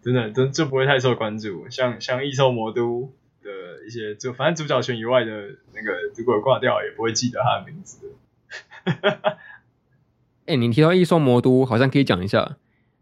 [0.02, 1.68] 真的真就不会太受关注。
[1.68, 5.30] 像像异兽魔都的一些，就反正主角群以外的
[5.72, 8.12] 那个，如果挂掉，也不会记得他的名字。
[10.46, 12.56] 哎、欸，你提到异兽魔都，好像可以讲一下，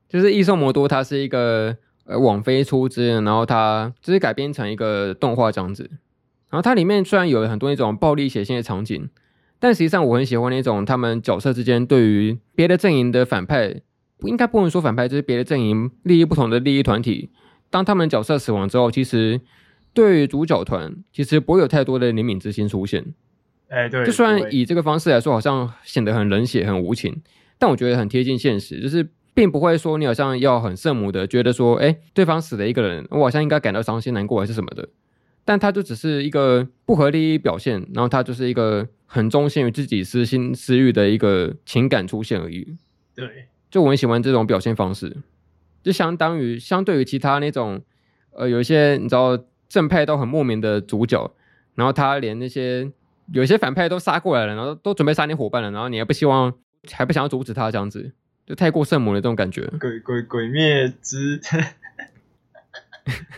[0.08, 5.88] 就是异兽魔都，它是一个呃网飞出资，然后它就是改编成一个动画这样子。
[6.50, 9.08] 然后它里面虽然有很多那种暴力血腥的场景，
[9.58, 13.80] 但实际上我很喜欢那种他们角色之间对于别的阵营的反派，
[14.18, 17.30] 不应该不能说反派，就是别的阵营利益不同的利益团体，
[17.70, 19.40] 当他们角色死亡之后，其实
[19.94, 23.14] 对于主角团其实不会有太多的怜悯之心出现。
[23.68, 27.20] 哎、对，就虽然以这个方式来说，好像显得很冷血、很无情，
[27.58, 34.88] 但我觉得很贴近现实，就是并不会说你好像要很圣母的觉得说，哎，对方死了一个人，我好像应该感到伤心、难过还是什么的。
[35.44, 42.76] 但他就只是一个不合利益表现，然后他就是一个很忠心于自己私心私欲的一个情感出现而已。
[43.14, 45.16] 对，就我很喜欢这种表现方式，
[45.82, 47.82] 就相当于相对于其他那种，
[48.32, 49.38] 呃，有一些你知道
[49.68, 51.32] 正派都很莫名的主角，
[51.74, 52.92] 然后他连那些。
[53.32, 56.54] 有些反派都杀过来了，然后都准备杀你伙伴了，然后你还不希望，
[56.92, 58.12] 还不想要阻止他，这样子
[58.46, 59.66] 就太过圣母的这种感觉。
[59.80, 61.40] 鬼鬼鬼灭之，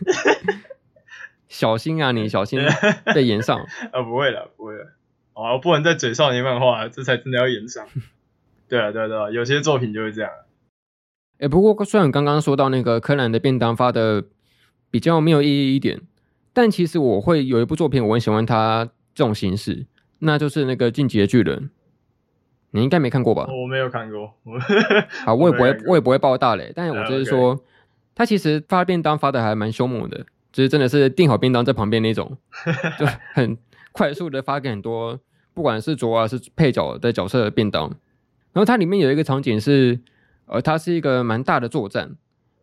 [1.49, 2.61] 小心啊，你小心
[3.15, 3.59] 被延上
[3.91, 4.03] 啊！
[4.03, 4.93] 不会了，不会了，
[5.43, 7.87] 啊，不能在嘴少年漫画，这才真的要演上。
[8.69, 10.31] 对啊，对啊，对啊，有些作品就是这样。
[11.35, 14.25] 哎、欸，不过虽然刚刚说到那个柯南的便当发的
[14.91, 16.01] 比较没有意义一点，
[16.53, 18.91] 但其实我会有一部作品，我很喜欢它。
[19.15, 19.85] 这种形式，
[20.21, 21.59] 那就是那个《进击的巨人》，
[22.71, 23.49] 你应该没看过吧？
[23.51, 24.33] 我没有看过。
[25.27, 26.73] 好，我也不会，我，我也不会爆大雷。
[26.73, 27.61] 但是我就是说，啊 okay、
[28.15, 32.39] 他其实发便当发的还蛮凶猛的，就是真的是订好便当在旁边那种，
[32.97, 33.59] 就很
[33.91, 35.19] 快速的发给很多，
[35.59, 37.89] 不管是主啊是配角的角色的便当。
[38.53, 39.99] 然后它里面有一个场景是，
[40.47, 42.15] 呃，它是一个蛮大的作战，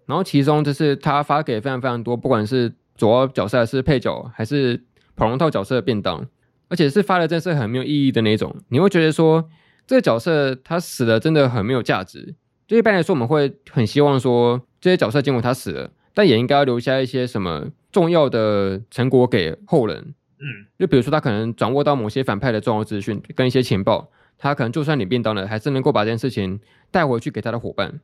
[0.05, 4.81] 然后其中就是他发给非常非常多，不管是主要角色还是配角还是
[5.17, 6.25] 跑龙套角色的便当。
[6.69, 9.49] 而且是发的真是很没有意义的那种，你会觉得说
[9.86, 12.34] 这个角色他死了真的很没有价值。
[12.65, 20.15] 就一般来说，我们会很希望说这些角色尽管他死了，但也应该要留下一些什么重要的成果给后人。
[20.39, 26.60] 嗯，就比如说他可能掌握到某些反派的重要资讯跟一些情报，他可能就算领便当了，还是能够把这件事情
[26.91, 28.00] 带回去给他的伙伴。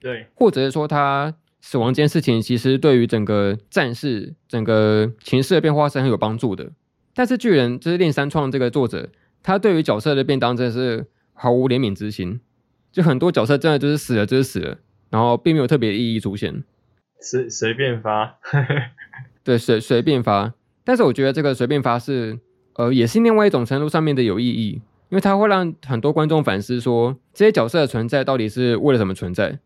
[0.00, 6.70] 对，或者是说他死亡这件事情其实对于整个战事、整个情势的变化是很有帮助的。
[7.14, 9.08] 但是巨人就是令三创这个作者，
[9.42, 12.40] 他对于角色的便当真的是毫无怜悯之心，
[12.92, 14.78] 就很多角色真的就是死了就是死了，
[15.10, 16.64] 然后并没有特别的意义出现，
[17.20, 18.38] 随随便发，
[19.42, 20.52] 对，随随便发。
[20.86, 22.38] 但是我觉得这个随便发誓，
[22.74, 29.58] 呃，也是另外一种程度上面的有意义，因为它会让很多观众反思说，这些角色的存在到底是为了什么存在？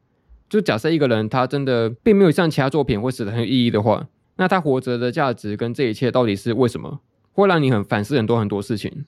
[0.48, 7.00] 就假设一个人他真的并没有像其他作品会死的很有意义的话，那他活着的价值跟这一切到底是为什么？
[7.32, 9.04] 会让你很反思很多很多事情。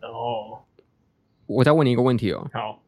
[0.00, 0.60] 然后，
[1.46, 2.48] 我再问你一个问题哦。
[2.54, 2.80] 好，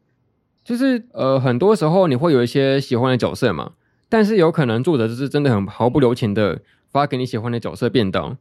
[0.63, 3.73] 就是呃，很多时候你会有一些喜欢的角色嘛，
[4.07, 8.37] 但是有可能作者就是真的很毫不留情的发给你喜欢的角色便当。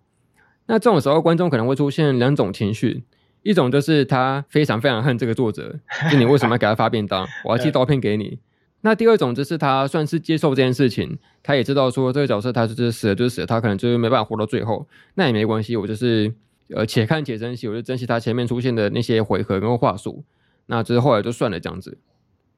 [0.70, 3.02] 那这种时候，观众可能会出现两种情绪，
[3.42, 5.80] 一种就是他非常非常恨这个作者，
[6.12, 7.26] 就你为什么要给他发便当？
[7.44, 8.38] 我要寄刀片给你。
[8.82, 16.32] 那第二种就是他算是接受这件事情，他也知道说这个角色他就是死了就是死了，他可能就是没办法活到最后，那也没关系，我就是
[16.68, 20.22] 呃且看且珍惜，我就珍惜他前面出现的那些回合跟话术，
[20.66, 21.98] 那之后来就算了这样子。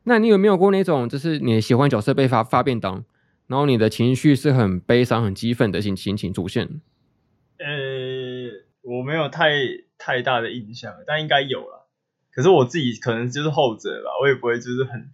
[0.05, 3.03] 那你有没有过那种就是你喜欢角色被发发便当，
[3.47, 6.69] 然后你的情绪是很悲伤、很激愤的心心情出现？
[9.03, 9.51] 呃，我没有太
[9.99, 11.89] 太大的印象，但应该有了。
[12.33, 15.11] 可是我自己可能就是后者吧，我也不会就是很。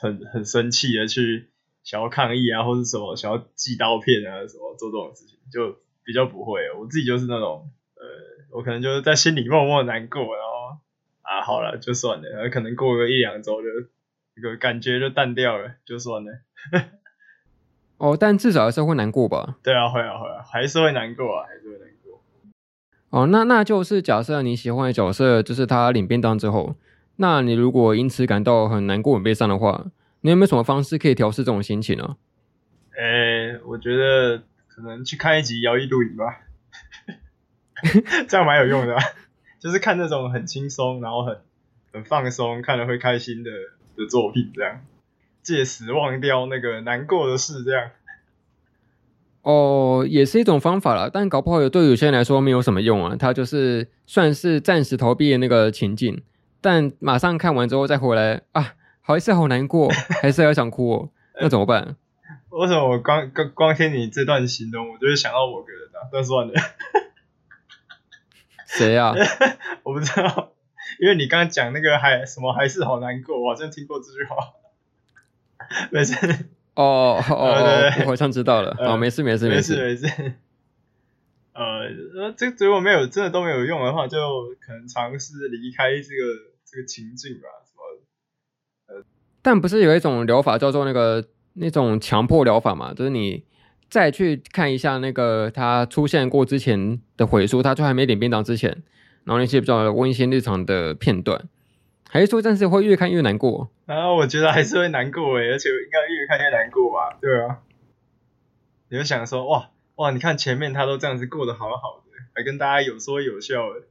[0.00, 1.50] 很很生气的去
[1.82, 6.62] 想要抗议啊，或者什么想要寄刀片啊，什么做这种事情，就比较不会。
[6.80, 10.78] 我自己就是那种，呃，我可能就是在心里默默难过，然后
[11.20, 13.68] 啊，好了，就算了，然后可能过个一两周就
[14.34, 16.32] 这个感觉就淡掉了，就算了。
[17.98, 19.58] 哦，但至少还是会难过吧？
[19.62, 21.91] 对啊，会啊，会啊，还是会难过啊，还是会难过。
[23.12, 26.74] 哦，那那就是假设你喜欢的角色就是他领便当之后。
[27.16, 29.84] 那你如果因此感到很难过、很悲伤的话，
[30.22, 32.16] 你有没有什么方式可以调试这种心情呢？
[32.98, 36.40] 诶、我觉得可能去看一集摇曳露营吧，
[38.26, 38.96] 这样蛮有用的、
[39.60, 41.36] 就是看那种很轻松，然后很
[41.92, 43.50] 很放松，看了会开心的
[43.94, 44.80] 的作品，这样
[45.42, 47.90] 借此忘掉那个难过的事，这样。
[49.42, 53.16] 哦，也是一种方法啦，但搞不好有对有些人来说没有什么用啊。
[53.16, 56.22] 他就是算是暂时逃避的那个情境。
[56.60, 59.90] 但马上看完之后再回来啊，还是好难过，
[60.22, 61.08] 还是要想哭哦，
[61.40, 61.96] 那怎么办？
[62.50, 66.06] 为什么我光光光听你这段形容，我就会想到我个人啊？
[66.12, 66.52] 那算了，
[68.68, 69.14] 谁呀、啊？
[69.82, 70.52] 我不知道，
[71.00, 74.36] 因为你刚刚讲那个还什么还是好难过，我好像听过这句话。
[75.90, 76.14] 没事。
[76.74, 78.74] 哦哦哦，我好像知道了。
[78.80, 80.06] 哦，没事没事没事没事。
[81.54, 84.18] 呃，这如果没有真的都没有用的话，就
[84.60, 86.52] 可能尝试离开这个。
[86.64, 88.96] 这个情境吧，什么？
[88.98, 89.04] 呃，
[89.42, 92.94] 但不是有一种疗法叫做那个那种强迫疗法嘛？
[92.94, 93.44] 就是你
[93.90, 98.70] 再去看一下那个他出现过之前的回溯，他就还没领便当之前，
[99.24, 101.46] 然后那些比较温馨日常的片段，
[102.12, 103.70] 还是说但是会越看越难过？
[103.86, 107.16] 然后我觉得还是会难过诶，而且应该越看越难过吧？
[107.20, 107.60] 对啊，
[108.90, 113.86] 你就想说哇哇，你看前面他都这样子过得好好的，还跟大家有说有笑的，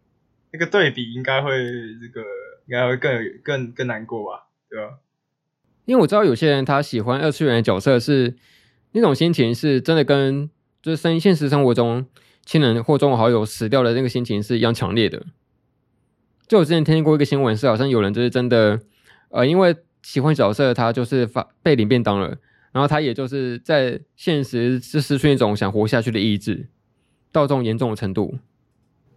[0.52, 1.52] 那个对比应该会
[2.00, 2.24] 这个。
[2.68, 3.12] 应该会更
[3.44, 5.00] 更更难过吧，对吧？
[5.84, 8.38] 因为我知道有些人他喜欢二次元的角色是
[8.92, 10.50] 那种心情，是真的跟
[10.82, 12.06] 就是生现实生活中
[12.46, 15.26] 亲人或中好友死掉的那个心情是一样强烈的。
[16.52, 18.78] 就我之前听过一个新闻，是好像有人就是真的，
[19.30, 22.38] 呃，因为喜欢角色，他就是发被领便当了，
[22.74, 26.68] 然后他也就是在现实是失去一种想活下去的意志，
[27.32, 28.38] 到这种严重的程度，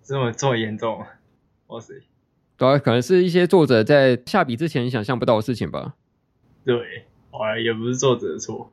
[0.05, 1.05] 这么这么严重，
[1.67, 1.95] 哇塞！
[2.57, 5.97] 对啊，可能是一些作者在下笔之前想象不到的事情吧。
[6.65, 6.77] 对，
[7.33, 8.73] 哎，也不是作者的错。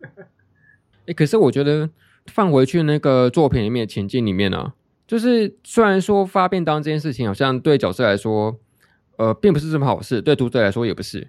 [1.08, 1.88] 哎，可是我觉得
[2.26, 4.74] 放回去那个作品里面的情境里面呢、啊，
[5.08, 8.56] 就是虽然说发便当这件事情好像对角色来说，
[9.16, 11.26] 呃，并不是什么好事，对读者来说也不是。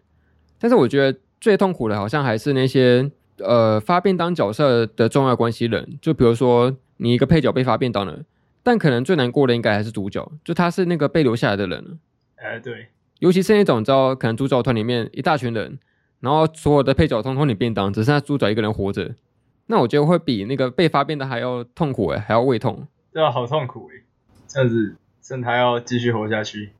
[0.59, 8.19] 但是我觉得最痛苦的，好像还是那些呃发便当角色的重要关系人，就比如说你一个配角被发便当了。
[8.61, 11.99] 但可能最难过的应该还是主角，就他是那个被留下来的人。
[12.35, 12.87] 哎、呃，对，
[13.19, 15.79] 尤其是那种你知道，可能主角团里面一大群人，
[16.19, 19.15] 然后所有的配角通通领便当，只剩下主角一个人活着，
[19.67, 22.85] 那我觉得会比那个被发便的还要痛苦哎，还要胃痛。
[23.11, 24.03] 对啊，好痛苦哎，
[24.47, 26.71] 这样子生他要继续活下去。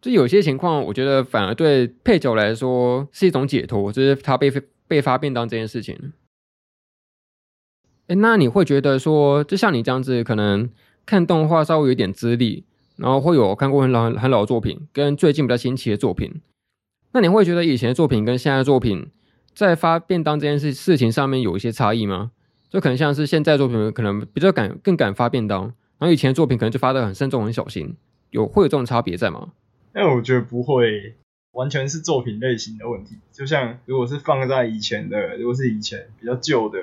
[0.00, 4.50] 就有些情况，我觉得反而对配角来说是一种解脱，就是他被
[4.86, 6.12] 被发便当这件事情。
[8.08, 10.70] 哎，那你会觉得说，就像你这样子，可能。
[11.06, 12.62] 看动画稍微有点资历，
[12.94, 16.40] 然后会有看过很老很老的作品，跟最近比较新奇的作品。
[17.12, 19.10] 那你会觉得以前的作品跟现在的作品
[19.52, 22.30] 在发便当这件事事情上面有一些差异吗？
[22.68, 27.94] 就可能像是现在作品可能比较敢更敢发便当，然后以前的作品可能就发的很慎重很小心，
[28.30, 29.52] 有会有这种差别在吗？
[29.92, 31.14] 那我觉得不会，
[31.52, 33.18] 完全是作品类型的问题。
[33.32, 36.78] 就像如果是放在以前的，如果是以前比较旧的，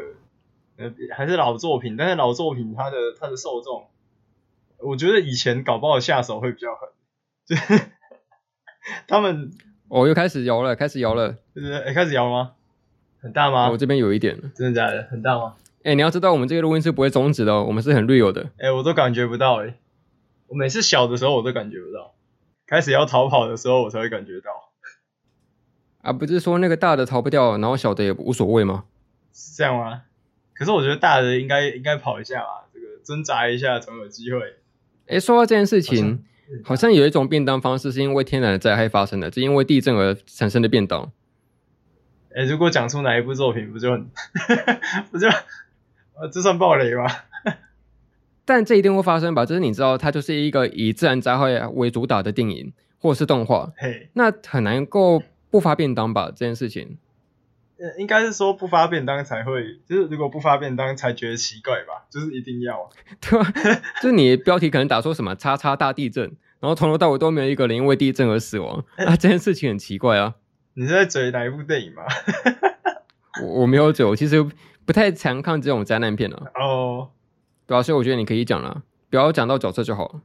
[0.78, 3.88] 呃，还是老作品，但是老作品它的它的受众。
[4.80, 6.90] 我觉得以前搞不好下手会比较狠，
[7.48, 7.56] 就
[9.08, 9.52] 他们
[9.88, 12.52] 哦，又开始摇了，开始摇了，对对对，欸、开始摇吗？
[13.20, 13.68] 很大吗？
[13.70, 15.02] 我、哦、这边有一点，真的假的？
[15.10, 15.56] 很大吗？
[15.88, 18.42] 哎、欸，你要知道，我们这个录音是不会终止的哦，我们是很 real 的。
[18.58, 19.78] 哎、欸，我都感觉不到哎，
[20.48, 22.14] 我每次小的时候我都感觉不到，
[22.68, 24.52] 开始要逃跑的时候我才会感觉到。
[26.02, 28.84] 啊，不是说那个大的逃不掉，然后小的也无所谓吗？
[29.32, 30.02] 是这样吗？
[30.54, 34.40] 可是我觉得大的应该应该跑一下吧，这个挣扎一下总有机会。
[35.06, 36.22] 哎、欸，说到这件事情
[36.66, 41.14] 好，好像有一种便当方式是因为天然的灾害发生的，是因为地震而产生的便当。
[42.36, 44.10] 哎、欸，如果讲出哪一部作品，不就很
[45.10, 45.30] 不就？
[46.20, 47.06] 呃，这算暴雷吗？
[48.46, 49.46] 但这一定会发生吧？
[49.46, 56.28] 就是你知道，它就是一个以自然灾害为主打的电影或者是动画，嘿，那很难够不发便当吧？
[56.28, 56.98] 这件事情，
[57.78, 62.06] 呃，应该是说不发便当才会，就是如果不发便当才觉得奇怪吧？
[62.10, 62.90] 就是一定要，
[63.20, 63.52] 对吧？
[64.02, 66.24] 就是你标题可能打说什么“叉叉大地震”，
[66.62, 70.36] 然后从头到尾都没有一个人因为地震而死亡， 那这件事情很奇怪啊！
[70.76, 72.04] 你是在追哪一部电影吗？
[73.44, 74.46] 我我没有追，我其实。
[74.88, 77.08] 不太常看这种灾难片了哦，oh.
[77.68, 80.22] 对啊，所以我觉得你可以讲了，不要讲到角色就好了。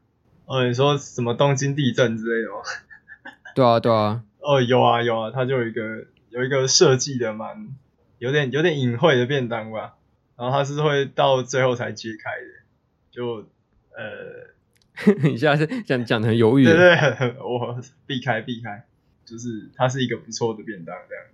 [0.46, 2.62] 哦，oh, 你说什么东京地震之类的吗？
[3.56, 4.22] 对啊，对啊。
[4.38, 7.74] 哦，oh, 有啊，有啊，它就有一个有一个设计的蛮
[8.18, 9.94] 有点有点隐晦的便当吧，
[10.36, 12.46] 然后它是会到最后才揭开的，
[13.10, 13.44] 就
[13.96, 18.84] 呃， 你现在是讲讲的很犹豫，对对，我避开避开，
[19.24, 21.24] 就是它是一个不错的便当这样。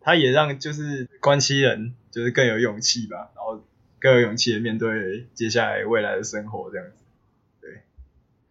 [0.00, 3.62] 它也让就是关西人就是更有勇气吧，然后
[3.98, 7.04] 更有勇气的面对接下来未来的生活这样子。
[7.60, 7.82] 对，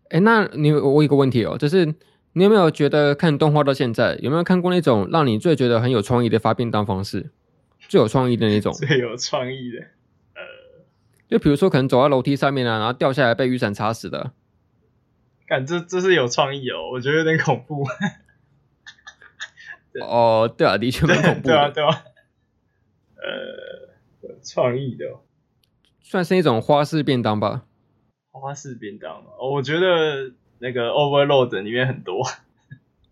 [0.09, 1.85] 哎，那你我有一个问题哦，就是
[2.33, 7.29] 你有没有觉得看动画到现在，有没有看过那种让你最觉得很有创意的发便当方式？
[7.87, 8.71] 最有创意的那种？
[8.77, 9.79] 最有创意的，
[10.35, 10.41] 呃，
[11.27, 14.31] 就比如说可能走在楼梯上面啊，然后掉下来被雨伞插死的。
[15.47, 17.83] 感这这是有创意哦，我觉得有点恐怖。
[19.91, 21.49] 对哦，对啊，的确蛮恐怖的。
[21.53, 22.03] 对啊，对啊。
[23.21, 25.05] 呃，创意的，
[26.01, 27.65] 算是一种花式便当吧。
[28.31, 32.21] 花式便当哦，我觉得那个 Overload 里面很多。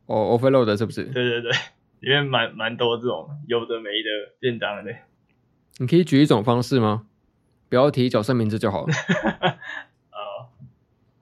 [0.05, 1.03] 哦，Overload 是不是？
[1.05, 1.51] 对对对，
[1.99, 4.93] 里面蛮蛮多这种有的没的便当的。
[5.79, 7.07] 你可以举一种方式吗？
[7.69, 8.93] 不要提角色名字就好了。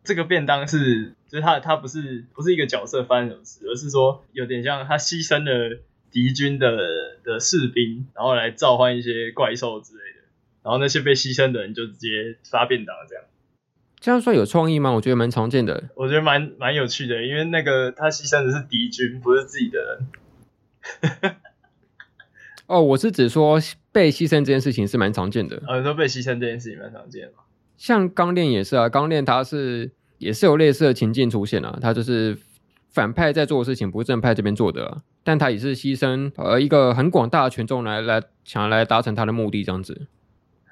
[0.03, 5.79] 这个便当是，就是他他不是不是一个角色发生什么事，而是说有点像他牺牲了
[6.16, 6.78] 敌军的
[7.26, 10.22] 的士兵，然后来召唤一些怪兽之类的，
[10.63, 13.26] 然后那些被牺牲的人就直接发便当这样。
[13.99, 14.91] 这样算有创意吗？
[14.91, 15.89] 我觉得蛮常见的。
[15.95, 19.99] 我觉得蛮蛮有趣的，因为那个他牺牲的是敌军，不是自己的
[21.11, 21.36] 人。
[22.68, 23.59] 哦，我是指说
[23.91, 25.61] 被牺牲这件事情是蛮常见的。
[25.68, 27.34] 呃、哦，说被牺牲这件事情蛮常见的。
[27.78, 32.38] 像钢炼也是啊，钢炼它是也是有类似的情境出现啊，它就是
[32.95, 40.07] 反派在做的事情不是正派这边做的啊，但他也是牺牲呃一个很广大的群众来来想要来达成他的目的这样子。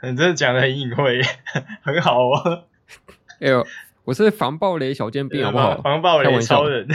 [0.01, 1.21] 你这讲的很隐晦，
[1.83, 2.63] 很好哦。
[3.41, 3.67] 哎呦，
[4.05, 5.81] 我是防暴雷小尖兵好不好？
[5.81, 6.87] 防暴雷超人。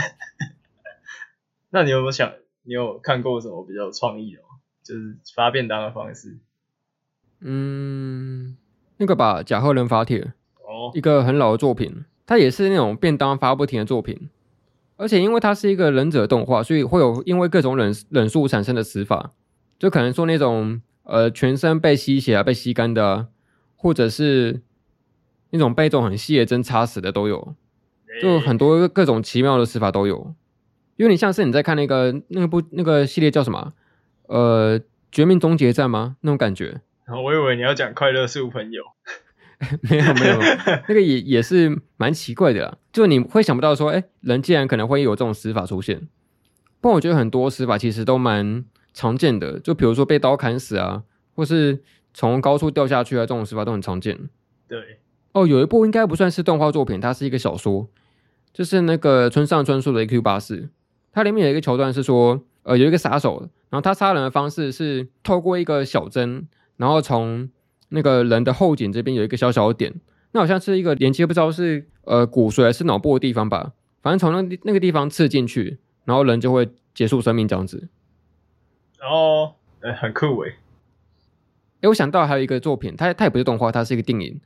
[1.69, 4.47] 那你有没有想，你有看过什么比较有创意的吗？
[4.83, 6.39] 就是发便当的方式？
[7.41, 8.57] 嗯。
[8.97, 14.29] 那个吧，甲贺人法帖，哦，一个很老的作品，它也是那种便当发不停的作品，
[14.99, 19.31] 而且因为它是一个忍者动画，所以会有因为各种忍忍术产生的死法，
[19.79, 23.27] 就可能说那种呃全身被吸血啊、被吸干的啊，
[23.77, 24.61] 或者是
[25.51, 27.55] 那种被一种很细的针插死的都有，
[28.21, 30.35] 就很多各种奇妙的死法都有，
[30.97, 33.71] 因为你像是你在看那个那个部那个系列叫什么？
[34.27, 34.77] 呃，
[35.13, 36.17] 绝命终结战吗？
[36.19, 36.81] 那种感觉。
[37.07, 38.83] 我以为你要讲快乐树朋友，
[39.81, 40.39] 没 有没有，
[40.87, 42.77] 那个也也是蛮奇怪的啦。
[42.93, 45.99] 就你会想不到说，哎、欸，人竟然可能会有这种死法出现。
[46.79, 51.03] 不过我觉得很多死法其实都蛮常见的，就比如说被刀砍死啊，
[51.35, 51.83] 或是
[52.13, 54.17] 从高处掉下去啊，这种死法都很常见。
[54.67, 54.99] 对，
[55.33, 57.89] 哦，有一部应该不算是动画作品，它是一个小说，
[58.53, 60.55] 就是那个村上春树的《EQ 八四》，
[61.11, 66.47] 它里面有一个桥段是说，呃，有一个杀手，然后他杀人的方式是透过一个小针。
[66.77, 67.49] 然后从
[67.89, 69.93] 那个人的后颈这边有一个小小的点，
[70.31, 73.73] 那好像是一个连接，不知道是呃骨髓还是脑部的地方吧。
[74.01, 77.89] 反正从那那个地方刺进去，然后人就会结束生命这样子。
[79.01, 80.55] 哦，哎，很酷诶。
[81.81, 84.39] 哎，我想到还有一个作品，它它也不是动画，它是一个电影，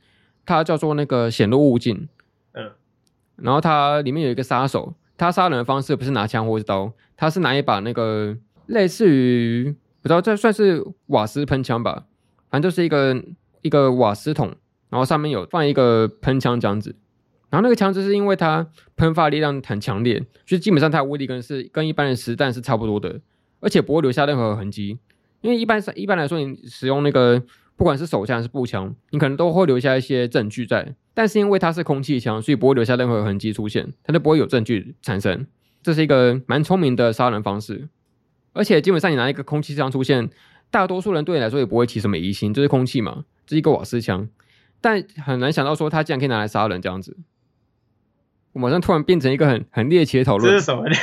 [0.44, 1.96] 它叫做那个《显露物镜》。
[2.52, 2.72] 嗯。
[3.36, 8.36] 然后它里面有一个杀手，他杀人的方式不是拿枪或是刀，他是拿一把那个
[8.66, 12.04] 类似于不知道这算是瓦斯喷枪吧。
[12.54, 13.20] 反正就是一个
[13.62, 14.46] 一个瓦斯桶，
[14.88, 16.94] 然后上面有放一个喷枪这样子，
[17.50, 23.20] 然后那个枪支是因为它喷发力量很强烈，所以基本上它的威力跟是跟一般的实弹是差不多的，
[23.58, 25.00] 而且不会留下任何痕迹。
[25.40, 27.42] 因为一般一般来说，你使用那个
[27.74, 30.94] 不管是手枪还是步枪，你可能都会留下一些证据在。
[31.12, 35.44] 但是因为它是空气枪，所以不会留下任何痕迹出现，它就不会有证据产生。
[35.82, 37.88] 这是一个蛮聪明的杀人方式。
[38.52, 40.30] 而且基本上你拿一个空气枪出现，
[40.74, 44.28] 大多数人对你来说也不会起什么疑心，这是空气嘛，这是一个瓦斯枪。
[44.80, 47.16] 但很难想到说它竟然可以拿来杀人这样子。
[48.54, 50.52] 我马上突然变成一个很很猎奇的讨论。
[50.52, 50.82] 这是什么？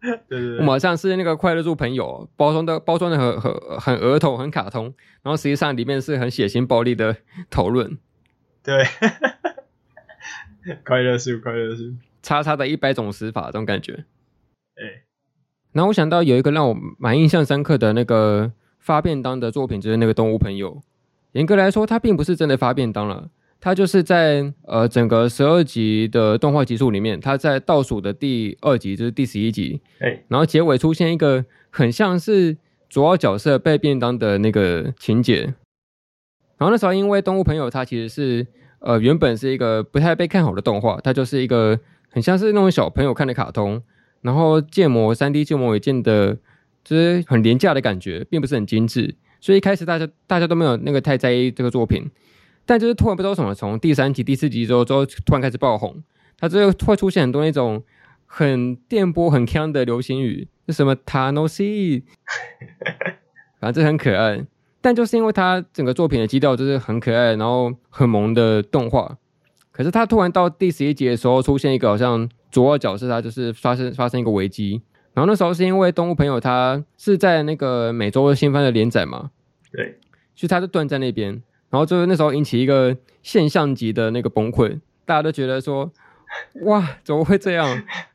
[0.00, 4.84] 对对对，我马上是那个快乐猪朋友包装的包装的很很很儿童很卡通，
[5.22, 7.18] 然后实际上里面是很血腥暴力的
[7.50, 7.98] 讨论。
[8.62, 8.82] 对，
[10.86, 14.06] 快乐树快乐树，叉叉的一百种死法这种感觉。
[14.76, 15.02] 哎，
[15.76, 20.80] 然后我想到有一个让我蛮印象深刻的那个发便当的作品，就是那个动物朋友。
[21.32, 23.28] 严格来说，它并不是真的发便当了。
[23.60, 32.56] 它就是在呃整个十二集的动画集数里面，它在倒数的第二集，就是第十一集，哎、然后结尾出现一个很像是
[32.88, 35.42] 主要角色被便当的那个情节。
[36.56, 38.46] 然后那时候因为动物朋友它其实是
[38.78, 43.82] 呃原本是一个不太被看好的动画，它就是一个很像是那种小朋友看的卡通，
[44.22, 46.36] 然后建模三 D 建模也建的
[46.84, 52.10] 就是很廉价的感觉，并不是很精致，所以一开始大家大家都没有那个太在意这个作品。
[52.64, 56.02] 但就是突然不知道为什么，从第三集、第四集之后，之后突然开始爆红，
[56.36, 57.84] 它之后会出现很多那种
[58.24, 62.02] 很电波、很锵的流行语，就什么 Tanoshi，
[63.60, 64.44] 反正很可爱。
[64.80, 69.16] 但就是因为它整个作品的基调就是很可爱，然后很萌的动画，
[69.70, 74.80] 可是它突然到第十一集的时候出现一个好像主要角色，他就是发生发生一个危机。
[75.12, 79.30] 然后那时候是因为动物朋友它是在那个每周新番的连载嘛，
[79.70, 79.98] 对，
[80.34, 81.32] 所以他就断在那边。
[81.68, 85.92] 然后就是那时候引起一个现象级的那个崩溃，大家都觉得说，
[86.62, 87.68] 哇，怎么会这样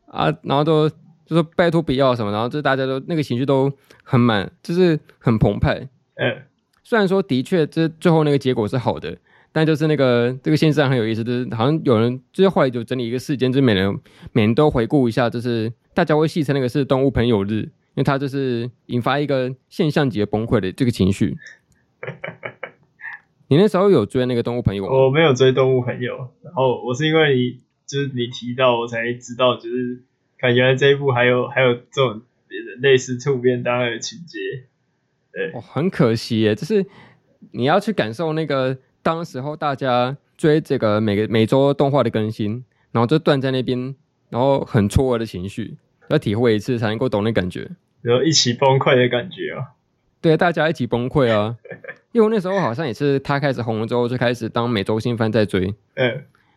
[0.08, 0.36] 啊？
[0.42, 0.96] 然后都就
[1.36, 3.72] 说拜托不要什么，然后就大家都那个情绪都
[4.02, 5.88] 很满，就是很澎湃。
[6.16, 6.42] 嗯，
[6.84, 9.16] 虽然说的确这最后那个结果是好的，
[9.54, 14.00] 但就是那个这个现象很有意思，就是好像有人就是后来就整理一个事件，就是每人
[14.32, 21.38] 每人都回顾一下，就是大家会戏称那个是动物朋友日，因为它就是引发一个现象级的崩溃的这个情绪。
[23.50, 24.94] 你那时候有追那个动物朋友吗？
[24.94, 30.02] 我没有追动物朋友，然后我是因为你就是你提到我才知道，就是
[30.38, 32.22] 看原来这一部还有还有这种
[32.80, 34.40] 类似兔便当的情节，
[35.34, 36.86] 对，哦，很可惜耶，就是
[37.52, 43.96] 你要去感受那个当时候大家追这个每个每周动画的更新，然后就断在那边，
[44.30, 45.78] 然后很错愕的情绪，
[46.10, 47.70] 要体会一次才能够懂那感觉，
[48.02, 49.74] 然后一起崩溃的感觉啊，
[50.22, 51.58] 对，大家一起崩溃啊。
[52.12, 56.10] 因为那时候好像也是他开始红了之后就开始当每周新番在追，嗯，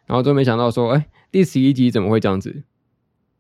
[0.07, 2.63] 然后就没想到说，哎，第十一集怎么会这样子？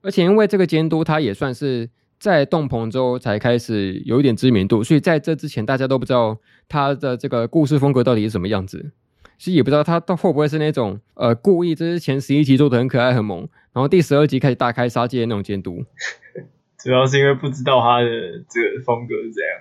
[0.02, 1.88] 而且因为这个监督他也算是
[2.24, 8.92] 在洞棚之后才开始有一点知名度，所以在这之前大家都不知道他的这个故事风格到底是什么样子，
[9.36, 13.40] 其实也不知道他到会不会是那种呃故意就是前十一集做的很可爱很萌，
[13.74, 15.84] 然后第十二集开始大开杀戒的那种监督，
[16.82, 18.08] 主要是因为不知道他的
[18.48, 19.60] 这个风格是这样，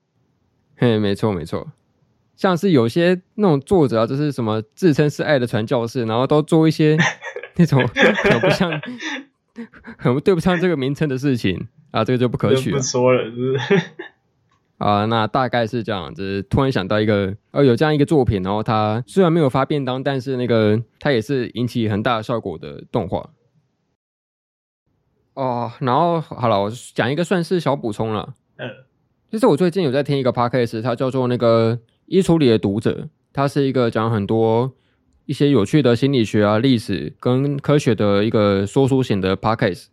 [0.78, 1.70] 嘿，没错没错。
[2.34, 6.96] 像是有些那种作者啊，就是什么自称是爱的传教士，然后都做一些
[7.56, 8.80] 那种很不像、
[9.98, 12.76] 很对不上这个名称的事情啊，这个就不可取了。
[12.76, 13.80] 不说了，是是？
[14.78, 16.42] 啊，那大概是这样子。
[16.42, 23.30] 突然想到一个，呃，有这样一个作品，然后它虽然没有发便当，但是那个它也是引起很大的效果的动画。
[25.34, 28.34] 哦，然后好了，我讲一个算是小补充了。
[28.56, 28.68] 嗯，
[29.30, 31.78] 就是我最近有在听一个 podcast，它叫做那个。
[32.06, 34.72] 衣橱里的读者，它是一个讲很多
[35.26, 39.84] 一些有趣的心理学啊、历史跟科学的一个说书型的 podcast。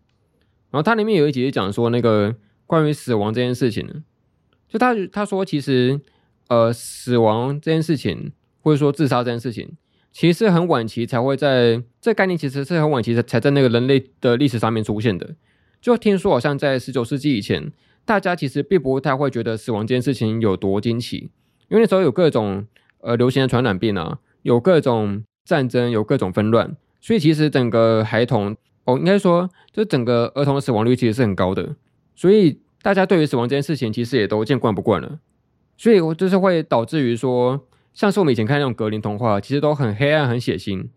[0.72, 4.04] 然后它里面有一集讲说那个关于死亡这件事情，
[4.68, 6.00] 就他他说其实
[6.50, 9.72] 呃死亡这件事情或者说自杀这件事情，
[10.12, 15.36] 其实是很晚期才会在这概念其实是很晚期才才在那个人类的历史上面出现的。
[15.80, 17.72] 就听说好像在十九世纪以前，
[18.04, 21.30] 大家其实并不太会觉得死亡这件事情有多惊奇。
[21.70, 22.66] 因为那时候有各种
[23.02, 28.56] 呃流行的传染病啊，有各种战争，有各种纷乱，所以其实整个孩童
[28.88, 31.76] 哦，应该说就整个儿童的死亡率其实是很高的，
[32.16, 35.20] 所以大家对于死亡这件事情其实也都见惯不惯了，
[35.78, 40.88] 所以我就是会导致于说，像是我们以前看那种格林童话，其实都很黑暗、很血腥，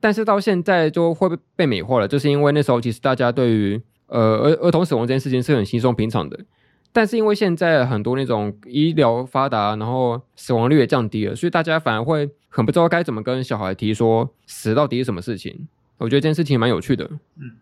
[0.00, 6.38] 但是到现在就会被美化了，就是因为那时候其实大家对于呃儿儿童死亡这件事情是很稀松平常的。
[6.92, 15.68] 但是因为现在很多那种医疗发达，然后死亡率也降低了，所以大家反而会很不知道该怎么跟小孩提说死到底是什么事情。
[15.98, 17.08] 我觉得这件事情蛮有趣的。
[17.36, 17.52] 嗯，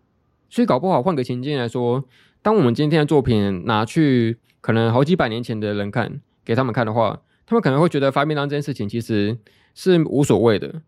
[0.49, 2.05] 所以搞不好换个情境来说，
[2.43, 9.37] 当我们今天的作品拿去可能好几百年前的人看，给他们看的话，他们可能会觉得发明当这件事情其实
[9.75, 10.83] 是无所谓的，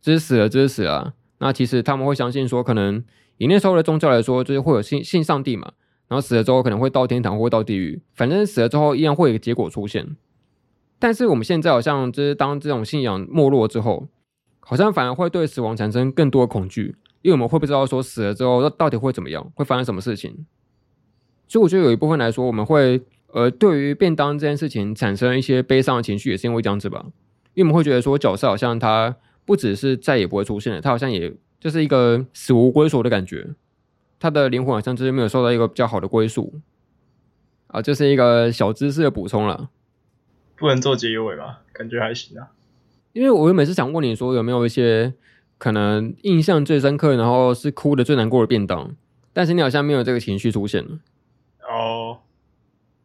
[0.00, 1.12] 只是死了只是死了啊。
[1.38, 3.04] 那其实他们会相信说，可能
[3.38, 5.72] 以那时候的宗教来说，就是会有信信上帝嘛。
[6.06, 10.16] 然后死了之后可能会到天堂或到地狱，反正死了之后依然会有一个结果出现。
[10.98, 14.06] 但是我们现在好像就是当这种信仰没落之后，
[14.66, 20.46] 好像反而会对死亡产生更多的恐惧，因为我们会不知道说死了之后到底会怎么样，会发生什么事情。
[21.46, 27.04] 所以我觉得有一部分来说，我们会呃对于便当这件事情产生一些悲伤的情绪，也是因为这样子吧。
[27.52, 33.54] 因为我们会觉得说角色好像他不只是再也不会出现了，他好像也就是一个死无归属的感觉。
[34.18, 36.60] 他的灵魂好像就是没有受到一个比较好的归宿
[37.66, 39.68] 啊，这、是一个小知识的补充了。
[40.56, 41.60] 不能做结尾吧？
[41.72, 42.48] 感觉还行啊。
[43.14, 45.14] 因为我每次想问你说有没有一些
[45.56, 48.94] 可能印象最深刻，然后是哭的最难过的便当，
[49.32, 50.84] 但是你好像没有这个情绪出现。
[51.66, 52.18] 哦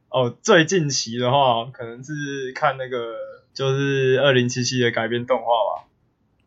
[0.10, 3.14] 哦，最近期的话，可能是看那个
[3.53, 5.88] 就是二零七七的改编动画吧，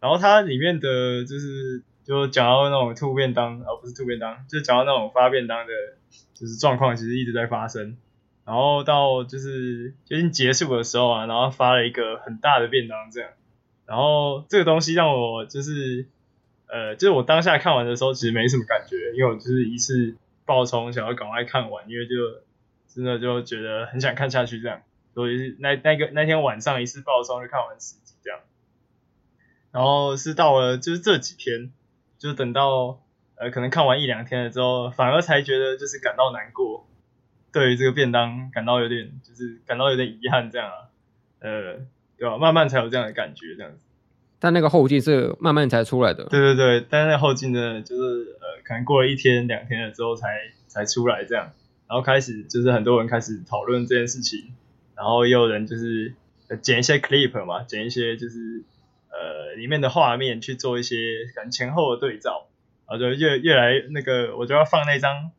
[0.00, 1.82] 然后它里面的就是。
[2.04, 5.72] 就讲到那种吐便当，而、哦、不是吐便当，就讲到那种发便当的，
[6.34, 7.96] 就是状况其实一直在发生。
[8.44, 13.30] 然后到就是接近结束的时候啊，然后发了一个很大的便当这样。
[13.86, 16.06] 然后这个东西让我就是，
[16.66, 22.14] 呃，就是我当下看完的时候其实没什么感觉，因为我就是一次爆冲，想要赶快看完，因为就
[22.88, 24.82] 真的就觉得很想看下去这样。
[25.14, 28.40] 所以那那个那天晚上一次爆冲就看完十集这样。
[29.70, 31.72] 然后是到了就是这几天。
[32.18, 33.00] 就等到
[33.34, 36.86] 呃，可能看完一两天了之后，反而才觉得就是感到难过，
[37.52, 40.86] 对于这个便当感到有点就是感到有点遗憾这样啊，
[41.40, 41.80] 呃，
[42.22, 42.38] 对吧？
[42.38, 43.78] 慢慢才有这样的感觉这样子。
[44.38, 46.24] 但那个后劲是慢慢才出来的。
[46.24, 48.02] 对对对，但是那后劲呢，就是
[48.40, 50.28] 呃，可能过了一天两天了之后才
[50.68, 51.52] 才出来这样，
[51.88, 54.54] 然后开始就是很多人开始讨论这件事情，
[54.96, 56.14] 然后也有人就是
[56.62, 58.62] 剪一些 clip 嘛，剪一些就是。
[59.14, 60.96] 呃，里面的画面去做一些
[61.34, 62.48] 可能前后的对照，
[62.88, 65.30] 然后就越越来那个，我就要放那张。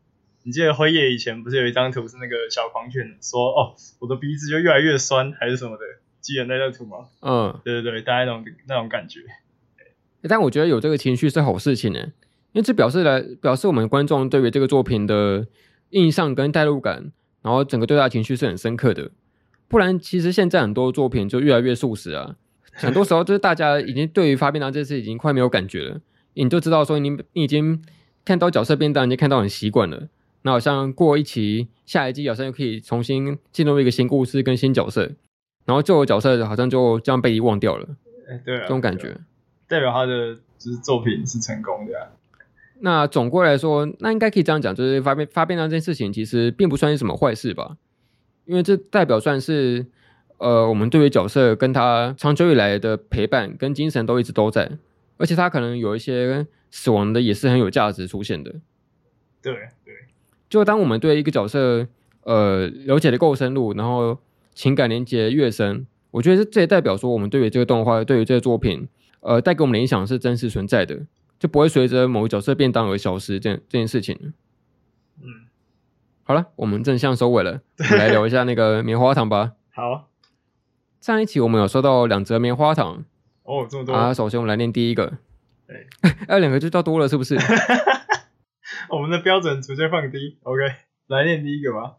[0.43, 5.83] 你记得辉夜以前不是有一张图是那个小狂犬说哦，我的鼻子就越来越酸还是什么的，
[6.23, 7.05] 记得那张图吗？
[7.21, 9.19] 嗯，对对对，大概那种那种感觉。
[10.23, 11.99] 但我觉得有这个情绪是好事情呢，
[12.53, 15.45] 因为这表示来表示我们观众对于这个作品的
[15.89, 17.11] 印象跟代入感，
[17.41, 19.11] 然后整个对他的情绪是很深刻的。
[19.67, 22.37] 不然其实现在很多作品就越来越速食啊。
[22.75, 26.01] 很多时候就是大家已经对于发便当这次已经快没有感觉了，
[26.33, 27.79] 你就知道说你你已经
[28.25, 30.07] 看到角色便当，已经看到很习惯了。
[30.41, 35.11] 那好像过一期，下一季好像又可以重新进入一个新故事跟新角色，
[35.65, 37.87] 然后旧的角色好像就这样被遗忘掉了。
[38.29, 39.15] 哎，对啊，这种感觉
[39.67, 42.07] 代表他的就是作品是成功的啊。
[42.79, 47.77] 那总归来说，那应该可以这样讲，就是发便发便当这件事情其实并不算是什么坏事吧，
[48.45, 49.85] 因为这代表算是。
[50.39, 54.69] 呃，我们对于角色跟他长久以来的陪伴跟精神都一直都在，
[55.15, 58.51] 而且他可能有一些死亡的也是很有价值出现的。
[59.41, 59.53] 对
[59.85, 59.93] 对，
[60.49, 61.87] 就当我们对一个角色
[62.23, 64.19] 呃了解的够深入，然后
[64.53, 68.87] 情感连接越深，我觉得这这也代表说我们对于这个动画，对于这个作品，
[69.21, 71.05] 呃，带给我们的影响是真实存在的，
[71.39, 74.33] 就不会随着某个角色便当而消失这这件事情。
[75.21, 75.47] 嗯，
[76.23, 79.53] 好了，我们正向收尾了，我们来聊一下那个棉花糖吧。
[79.73, 80.09] 好。
[81.01, 83.03] 上一期我们有收到两则棉花糖
[83.43, 84.13] 哦，这么多啊！
[84.13, 85.17] 首先我们来念第一个，
[85.67, 85.85] 对，
[86.29, 87.35] 哎， 两个就叫多了是不是？
[88.89, 90.61] 我们的标准逐渐放低，OK，
[91.07, 91.97] 来念第一个吧。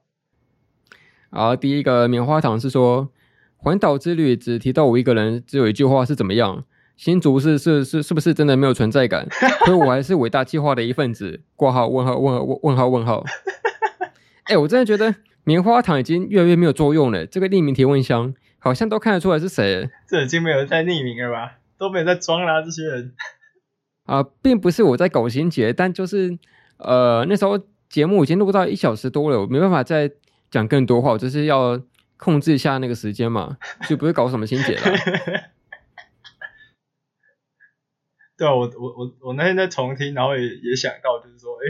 [1.36, 3.08] 好，第一个棉花糖是说，
[3.56, 6.62] 环岛之旅只提到我一个人，只有一句话是怎么样？
[6.96, 9.26] 新竹是是是是不是真的没有存在感？
[9.66, 11.40] 所以我还是伟大计划的一份子。
[11.56, 13.24] 挂号问号问号问号问号。
[14.44, 15.12] 哎，我真的觉得
[15.42, 17.26] 棉花糖已经越来越没有作用了。
[17.26, 18.32] 这个匿名提问箱。
[18.60, 21.58] 好像都看得出来是谁，这已经没有在匿名了吧？
[21.76, 23.12] 都没有在装啦，这些人
[24.06, 26.38] 啊，并不是我在搞心结，但就是
[26.78, 27.60] 呃，那时候
[27.90, 30.10] 节目已经录到一小时多了，我没办法再
[30.54, 31.82] 讲更多话，我就是要
[32.16, 33.58] 控制一下那个时间嘛，
[33.90, 34.82] 就不会搞什么心结了。
[38.38, 41.66] 对啊，我我我我那天在重听，然后也也想到，就是说，哎、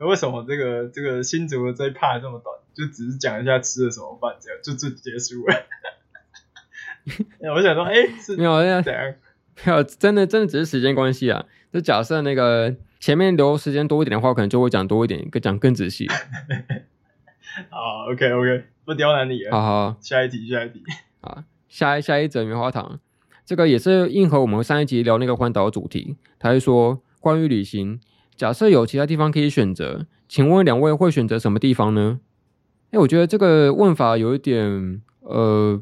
[0.00, 2.54] 欸，为什么这个这个新竹的这一 part 这么短？
[2.74, 5.66] 就只是讲一下吃了什么饭，这样就就结束了。
[7.56, 7.94] 我想说，哎、
[8.36, 9.14] 没有这样，
[9.64, 11.46] 没有，真的真的只是时间关系啊。
[11.72, 16.06] 就假设那个前面留时间多一点的话，可能就会讲多一点，更讲更仔细。
[17.70, 19.50] 好好，OK OK，不刁难你了。
[19.50, 20.82] 好好，下一题，下一题。
[21.20, 22.98] 啊，下一下一则棉花糖，
[23.44, 26.16] 这个也是应和我们上一集聊那个环岛主题。
[26.38, 28.00] 他是说，关于旅行，
[28.36, 32.20] 假设有其他地方可以选择，请问两位会选择什么地方呢？
[32.92, 35.80] 哎，我觉得这个问法有一点呃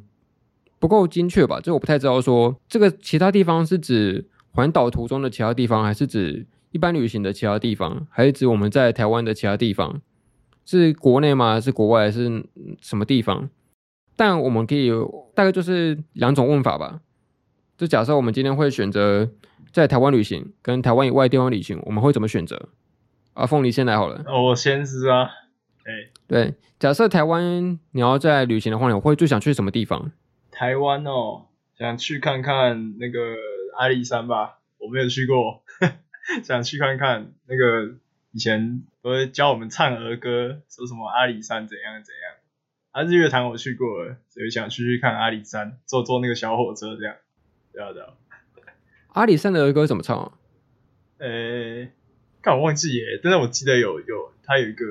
[0.78, 10.00] 不够精确吧，就我不太知道说这个其他地方是指环岛途中的其他地方，还是指一般旅行的其他地方，还是指我们在台湾的其他地方？
[10.70, 11.54] 是国内吗？
[11.54, 12.02] 还是国外？
[12.02, 12.44] 还是
[12.82, 13.48] 什么地方？
[14.16, 17.00] 但我们可以有大概就是两种问法吧。
[17.78, 19.30] 就假设我们今天会选择
[19.72, 22.68] 在台湾旅行，跟台湾以外的地方旅行，我们会怎么选择？
[23.32, 24.22] 啊，凤梨先来好了。
[24.26, 25.30] 哦我先是啊。
[25.84, 30.12] 哎，对，假设台湾你要在旅行的话，你会最想去什么地方？
[30.50, 31.46] 台湾哦，
[31.78, 33.18] 想去看看那个
[33.78, 35.62] 阿里山吧，我没有去过，
[36.44, 37.94] 想去看看那个。
[38.32, 42.34] 以前都会教我们唱儿歌，说什么阿里山怎样怎样。
[42.90, 47.16] 啊，日月潭我去过了，所以想去去看阿里山，坐坐那个小火车这样。
[47.72, 48.08] 对啊对啊。
[49.12, 50.32] 阿里山的儿歌怎么唱啊？
[51.18, 51.92] 呃、欸，
[52.42, 54.84] 看我忘记耶，但是我记得有有，他有一个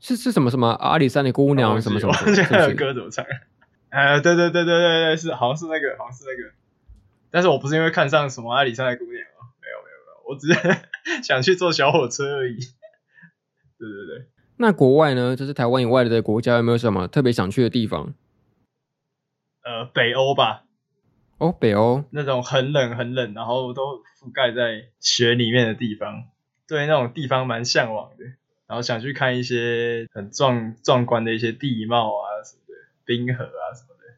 [0.00, 3.24] 是是什么什么阿里山的姑娘什么什么，忘记他的歌怎么唱。
[3.90, 6.52] 呃，对对对对对对，是好像是那个，好像是那个。
[7.30, 10.88] 但是我不是因为看上什么阿里山的姑娘哦，没有没有没有，我只是。
[11.22, 12.56] 想去坐小火车而已。
[13.78, 14.26] 对对对。
[14.58, 15.34] 那国外呢？
[15.34, 18.14] 就是台湾以外的国家，有没有什么特别想去的地方？
[19.64, 20.64] 呃，北欧吧。
[21.38, 26.28] 哦，北欧那种很冷很冷，然后都覆盖在雪里面的地方，
[26.68, 28.24] 对那种地方蛮向往的。
[28.68, 32.74] 然后想去看一些很壮壮观的一些地貌啊什么的，
[33.04, 34.14] 冰河啊什么的。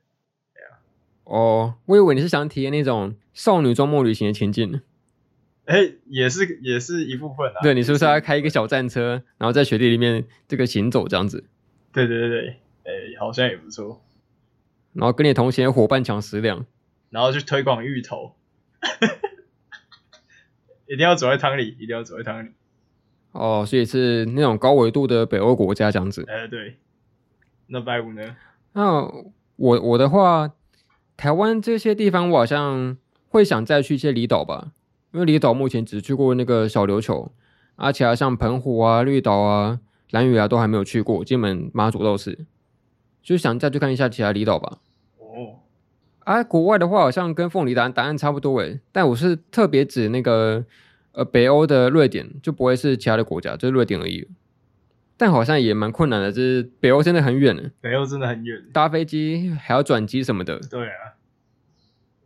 [0.53, 0.79] 对啊。
[1.25, 4.83] 哦，我以为你是想体验那种少女周末旅行的情境。
[5.67, 7.63] 哎、欸，也是也是一部分啊。
[7.63, 11.45] 对，你是不是要开一个小战车，然后在雪地里面这个行走这样子？
[11.93, 12.49] 对对对对，
[12.85, 14.03] 哎、欸，好像也不错。
[14.93, 16.67] 然后跟你同行伙伴抢食粮，
[17.11, 18.37] 然后去推广芋头，
[20.87, 22.51] 一定要走在汤里，一定要走在汤里。
[23.33, 26.25] 哦，所以是那种高纬度的北欧国家这样子。
[26.29, 26.77] 哎、欸，对。
[27.67, 28.37] 那白五呢？
[28.75, 29.03] 那
[29.57, 30.53] 我我的话，
[31.17, 32.99] 台湾这些地方，我好像
[33.29, 34.73] 会想再去一些离岛吧。
[35.15, 37.31] 因为离岛目前只去过那个小琉球，
[37.77, 39.79] 而且啊，像澎湖啊、绿岛啊、
[40.11, 42.45] 兰屿啊都还没有去过，金门、马祖都是，
[43.23, 44.79] 就想再去看一下其他离岛吧。
[45.19, 45.61] 哦，
[46.25, 50.65] 啊，国外的话好像跟凤梨答案答案差不多诶，但我是特别指那个
[51.13, 54.27] 呃北欧的瑞典，就不会是其他的国家，就是瑞典而已。
[55.17, 60.59] 但好像也蛮困难的，就是北欧真的很远，北欧真的很远，搭飞机还要转机什么的。
[60.59, 61.15] 对啊，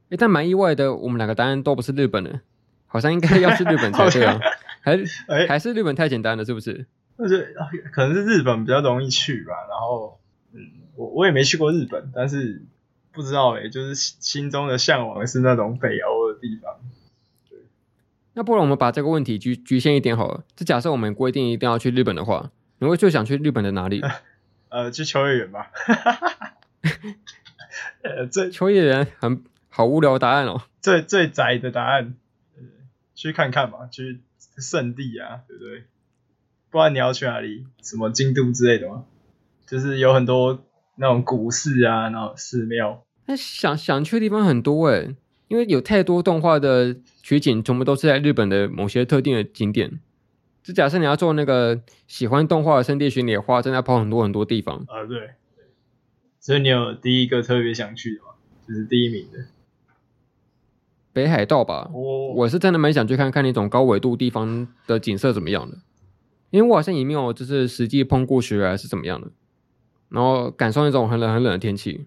[0.08, 2.40] 诶，但蛮意外的，我们两个答案都不是日本的。
[2.88, 4.40] 好像应该要去日本才 对啊，
[4.80, 6.86] 还是、欸、还是日本太简单了，是不是？
[7.18, 7.54] 就是
[7.92, 9.54] 可能是日本比较容易去吧。
[9.68, 10.18] 然后，
[10.52, 10.60] 嗯，
[10.96, 12.62] 我我也没去过日本，但是
[13.12, 16.76] 不知道诶、欸，就是心中的向往是那种北欧的地方。
[17.50, 17.58] 对，
[18.34, 20.44] 那不然我们把这个问题局局限一点好了。
[20.56, 24.00] 就假设我们规定一定要去日本的话，你会最想去日本的哪里？
[24.70, 25.70] 呃，去秋叶原吧。
[28.02, 30.62] 呃，最秋叶原很好无聊的答案哦。
[30.80, 32.14] 最最窄的答案。
[33.18, 34.20] 去看看嘛，去
[34.58, 35.82] 圣地啊，对不对？
[36.70, 37.66] 不然你要去哪里？
[37.82, 39.06] 什么京都之类的吗？
[39.66, 40.64] 就是有很多
[40.94, 43.04] 那种古寺啊，然后寺庙。
[43.26, 45.16] 那想想去的地方很多诶，
[45.48, 49.98] 因为有太多动画的取景，全部都是在日本的某些特定的景点。
[50.62, 54.76] 就假设你要做那个喜欢动画的圣地巡礼的话，真的要跑很多很多地方。
[54.86, 55.30] 啊，对。
[56.38, 58.28] 所以你有第一个特别想去的吗？
[58.68, 59.38] 就是第一名的。
[61.12, 62.36] 北海道吧，oh.
[62.36, 65.78] 我是真的蛮想去看看那种高纬度地方的景色怎么样的，
[66.50, 69.30] 因为我好像也没有就是实际碰过雪还是怎么样的，
[70.10, 72.06] 然后感受那种很冷很冷的天气，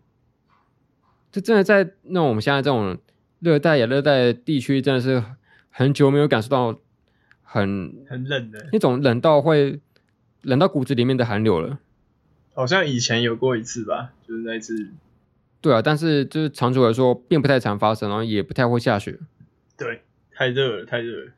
[1.32, 2.98] 就真的在那种我们现在这种
[3.40, 5.24] 热带亚热带地区，真的是
[5.70, 6.80] 很久没有感受到
[7.44, 9.80] 很很冷的那种冷到会
[10.44, 11.80] 冷到骨子里面的寒流了。
[12.54, 14.92] 好像以前有过一次吧，就是那次。
[15.62, 19.20] 对啊，但是就是长久来说，并不太常发生，然后也不太会下雪。
[19.78, 20.02] 对，
[20.34, 21.32] 太热了，太热了。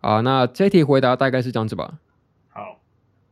[0.00, 1.98] 啊，那这题回答大概是这样子吧。
[2.50, 2.78] 好，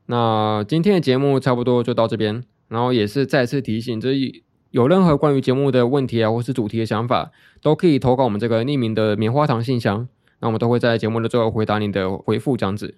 [0.06, 4.42] 那今天的节目差不多就到这边，然后也是再次提醒，就是
[4.72, 7.30] 有任何关于节目的问题啊，或是主题的想法，
[7.62, 10.08] 都可以投稿我们这个匿名的棉花糖信箱，
[10.40, 12.96] 那我们都会在节目的最后回答你的回复这样子。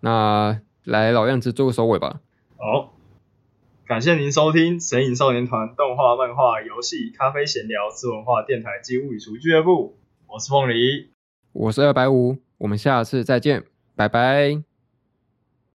[0.00, 2.20] 那来老样子做个收尾吧。
[2.56, 2.92] 好。
[3.86, 9.98] 感谢您收听《神影少年团》动画、漫画、游戏、咖啡闲聊、吃文化电台及物语厨俱乐部。
[10.26, 11.10] 我是凤梨，
[11.52, 13.62] 我是二百五，我们下次再见，
[13.94, 14.73] 拜拜。